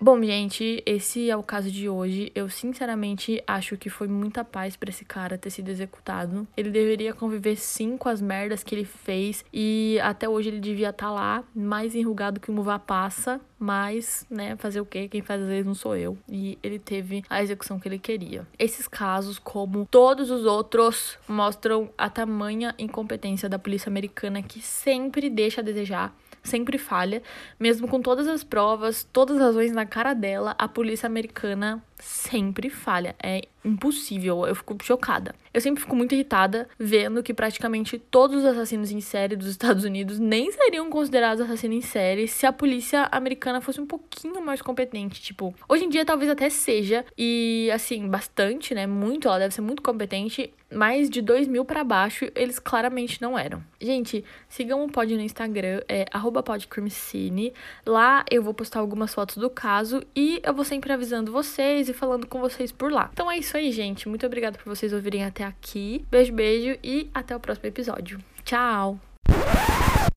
Bom, 0.00 0.22
gente, 0.22 0.80
esse 0.87 1.28
é 1.28 1.37
o 1.37 1.42
caso 1.42 1.72
de 1.72 1.88
hoje. 1.88 2.30
Eu 2.32 2.48
sinceramente 2.48 3.42
acho 3.44 3.76
que 3.76 3.90
foi 3.90 4.06
muita 4.06 4.44
paz 4.44 4.76
para 4.76 4.90
esse 4.90 5.04
cara 5.04 5.37
ter 5.37 5.50
sido 5.50 5.70
executado. 5.70 6.46
Ele 6.56 6.70
deveria 6.70 7.12
conviver 7.12 7.56
sim 7.56 7.96
com 7.96 8.08
as 8.08 8.20
merdas 8.20 8.62
que 8.62 8.76
ele 8.76 8.84
fez 8.84 9.44
e 9.52 9.98
até 10.00 10.28
hoje 10.28 10.50
ele 10.50 10.61
devia 10.61 10.90
estar 10.90 11.06
tá 11.06 11.11
lá, 11.11 11.44
mais 11.52 11.96
enrugado 11.96 12.38
que 12.38 12.48
o 12.48 12.54
Muva 12.54 12.78
passa, 12.78 13.40
mas, 13.58 14.24
né, 14.30 14.54
fazer 14.54 14.80
o 14.80 14.87
quê? 14.87 15.08
Quem 15.08 15.20
faz 15.20 15.42
às 15.42 15.48
vezes 15.48 15.66
não 15.66 15.74
sou 15.74 15.96
eu. 15.96 16.16
E 16.28 16.56
ele 16.62 16.78
teve 16.78 17.24
a 17.28 17.42
execução 17.42 17.80
que 17.80 17.88
ele 17.88 17.98
queria. 17.98 18.46
Esses 18.56 18.87
casos, 18.87 19.37
como 19.37 19.84
todos 19.90 20.30
os 20.30 20.46
outros, 20.46 21.18
mostram 21.26 21.90
a 21.98 22.08
tamanha 22.08 22.72
incompetência 22.78 23.48
da 23.48 23.58
polícia 23.58 23.90
americana 23.90 24.44
que 24.44 24.61
sempre 24.61 25.28
deixa 25.28 25.61
a 25.61 25.64
desejar 25.64 26.14
sempre 26.42 26.79
falha, 26.79 27.22
mesmo 27.59 27.88
com 27.88 28.01
todas 28.01 28.27
as 28.27 28.44
provas, 28.44 29.07
todas 29.12 29.37
as 29.37 29.42
razões 29.42 29.72
na 29.72 29.87
cara 29.87 30.14
dela, 30.14 30.55
a 30.59 30.68
polícia 30.68 31.07
americana 31.07 31.83
sempre 31.98 32.70
falha. 32.70 33.14
É 33.22 33.42
impossível, 33.64 34.46
eu 34.46 34.54
fico 34.54 34.76
chocada. 34.82 35.34
Eu 35.52 35.61
sempre 35.61 35.82
fico 35.82 35.96
muito 35.96 36.14
irritada 36.14 36.68
vendo 36.78 37.22
que 37.22 37.34
praticamente 37.34 37.98
todos 37.98 38.38
os 38.38 38.44
assassinos 38.44 38.90
em 38.90 39.00
série 39.00 39.37
dos 39.37 39.48
Estados 39.48 39.84
Unidos 39.84 40.18
nem 40.18 40.50
seriam 40.52 40.88
considerados 40.88 41.42
assassinos 41.42 41.76
em 41.76 41.80
série 41.80 42.28
se 42.28 42.46
a 42.46 42.52
polícia 42.52 43.08
americana 43.11 43.61
fosse 43.61 43.80
um 43.80 43.87
pouquinho 43.87 44.40
mais 44.40 44.62
competente. 44.62 45.20
Tipo, 45.20 45.54
hoje 45.68 45.84
em 45.84 45.88
dia 45.88 46.04
talvez 46.04 46.30
até 46.30 46.48
seja, 46.48 47.04
e 47.16 47.70
assim, 47.72 48.08
bastante, 48.08 48.74
né? 48.74 48.87
Muito, 48.87 49.28
ela 49.28 49.38
deve 49.38 49.54
ser 49.54 49.61
muito 49.61 49.82
competente, 49.82 50.52
mas 50.72 51.08
de 51.11 51.20
2 51.20 51.48
mil 51.48 51.64
para 51.64 51.82
baixo 51.82 52.30
eles 52.34 52.58
claramente 52.58 53.20
não 53.20 53.38
eram. 53.38 53.62
Gente, 53.80 54.24
sigam 54.48 54.84
o 54.84 54.90
pod 54.90 55.14
no 55.14 55.22
Instagram, 55.22 55.82
é 55.88 56.06
podcrimecine. 56.44 57.52
Lá 57.84 58.24
eu 58.30 58.42
vou 58.42 58.54
postar 58.54 58.80
algumas 58.80 59.12
fotos 59.12 59.37
do 59.37 59.50
caso 59.50 60.02
e 60.14 60.40
eu 60.44 60.54
vou 60.54 60.64
sempre 60.64 60.92
avisando 60.92 61.32
vocês 61.32 61.88
e 61.88 61.94
falando 61.94 62.27
com 62.27 62.40
vocês 62.40 62.70
por 62.70 62.92
lá. 62.92 63.11
Então 63.12 63.31
é 63.31 63.38
isso 63.38 63.57
aí, 63.57 63.72
gente. 63.72 64.09
Muito 64.09 64.27
obrigada 64.27 64.59
por 64.59 64.74
vocês 64.74 64.92
ouvirem 64.92 65.24
até 65.24 65.44
aqui. 65.44 66.05
Beijo, 66.11 66.33
beijo 66.33 66.79
e 66.83 67.11
até 67.12 67.35
o 67.35 67.40
próximo 67.40 67.66
episódio. 67.66 68.22
Tchau! 68.44 69.01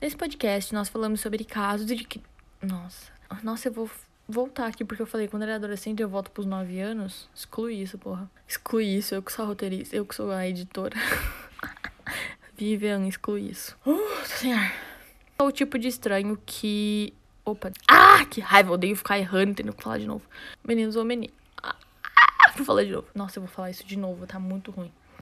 Nesse 0.02 0.16
podcast 0.18 0.74
nós 0.74 0.90
falamos 0.90 1.22
sobre 1.22 1.44
casos 1.44 1.86
de 1.86 1.96
que. 2.04 2.22
Nossa. 2.62 3.12
Nossa, 3.44 3.70
eu 3.70 3.74
vou 3.74 3.90
voltar 4.28 4.68
aqui 4.68 4.84
porque 4.84 5.02
eu 5.02 5.06
falei 5.06 5.28
quando 5.28 5.44
era 5.44 5.56
adolescente 5.56 6.02
eu 6.02 6.10
volto 6.10 6.32
pros 6.32 6.46
9 6.46 6.80
anos. 6.80 7.30
Exclui 7.36 7.76
isso, 7.76 7.98
porra. 7.98 8.30
Exclui 8.48 8.86
isso, 8.86 9.14
eu 9.14 9.22
que 9.22 9.32
sou 9.32 9.46
a 9.46 9.48
roteirista, 9.48 9.96
eu 9.96 10.06
que 10.06 10.16
sou 10.16 10.32
a 10.32 10.48
editora. 10.48 10.96
Vivian, 12.56 13.08
exclui 13.08 13.50
isso. 13.50 13.78
Uh, 13.86 14.26
senhor. 14.26 14.72
O 15.40 15.52
tipo 15.52 15.80
de 15.80 15.88
estranho 15.88 16.38
que. 16.46 17.14
Opa. 17.44 17.72
Ah, 17.90 18.24
que 18.26 18.40
raiva, 18.40 18.70
eu 18.70 18.74
odeio 18.74 18.96
ficar 18.96 19.18
errando, 19.18 19.56
tendo 19.56 19.74
que 19.74 19.84
falar 19.84 19.98
de 19.98 20.06
novo. 20.06 20.24
Meninos 20.64 20.96
ou 20.96 21.04
meninas. 21.04 21.41
Vou 22.56 22.66
falar 22.66 22.84
de 22.84 22.92
novo. 22.92 23.08
Nossa, 23.16 23.40
eu 23.40 23.44
vou 23.44 23.52
falar 23.52 23.70
isso 23.70 23.86
de 23.86 23.98
novo, 23.98 24.26
tá 24.28 24.40
muito 24.40 24.72
ruim. 24.72 24.92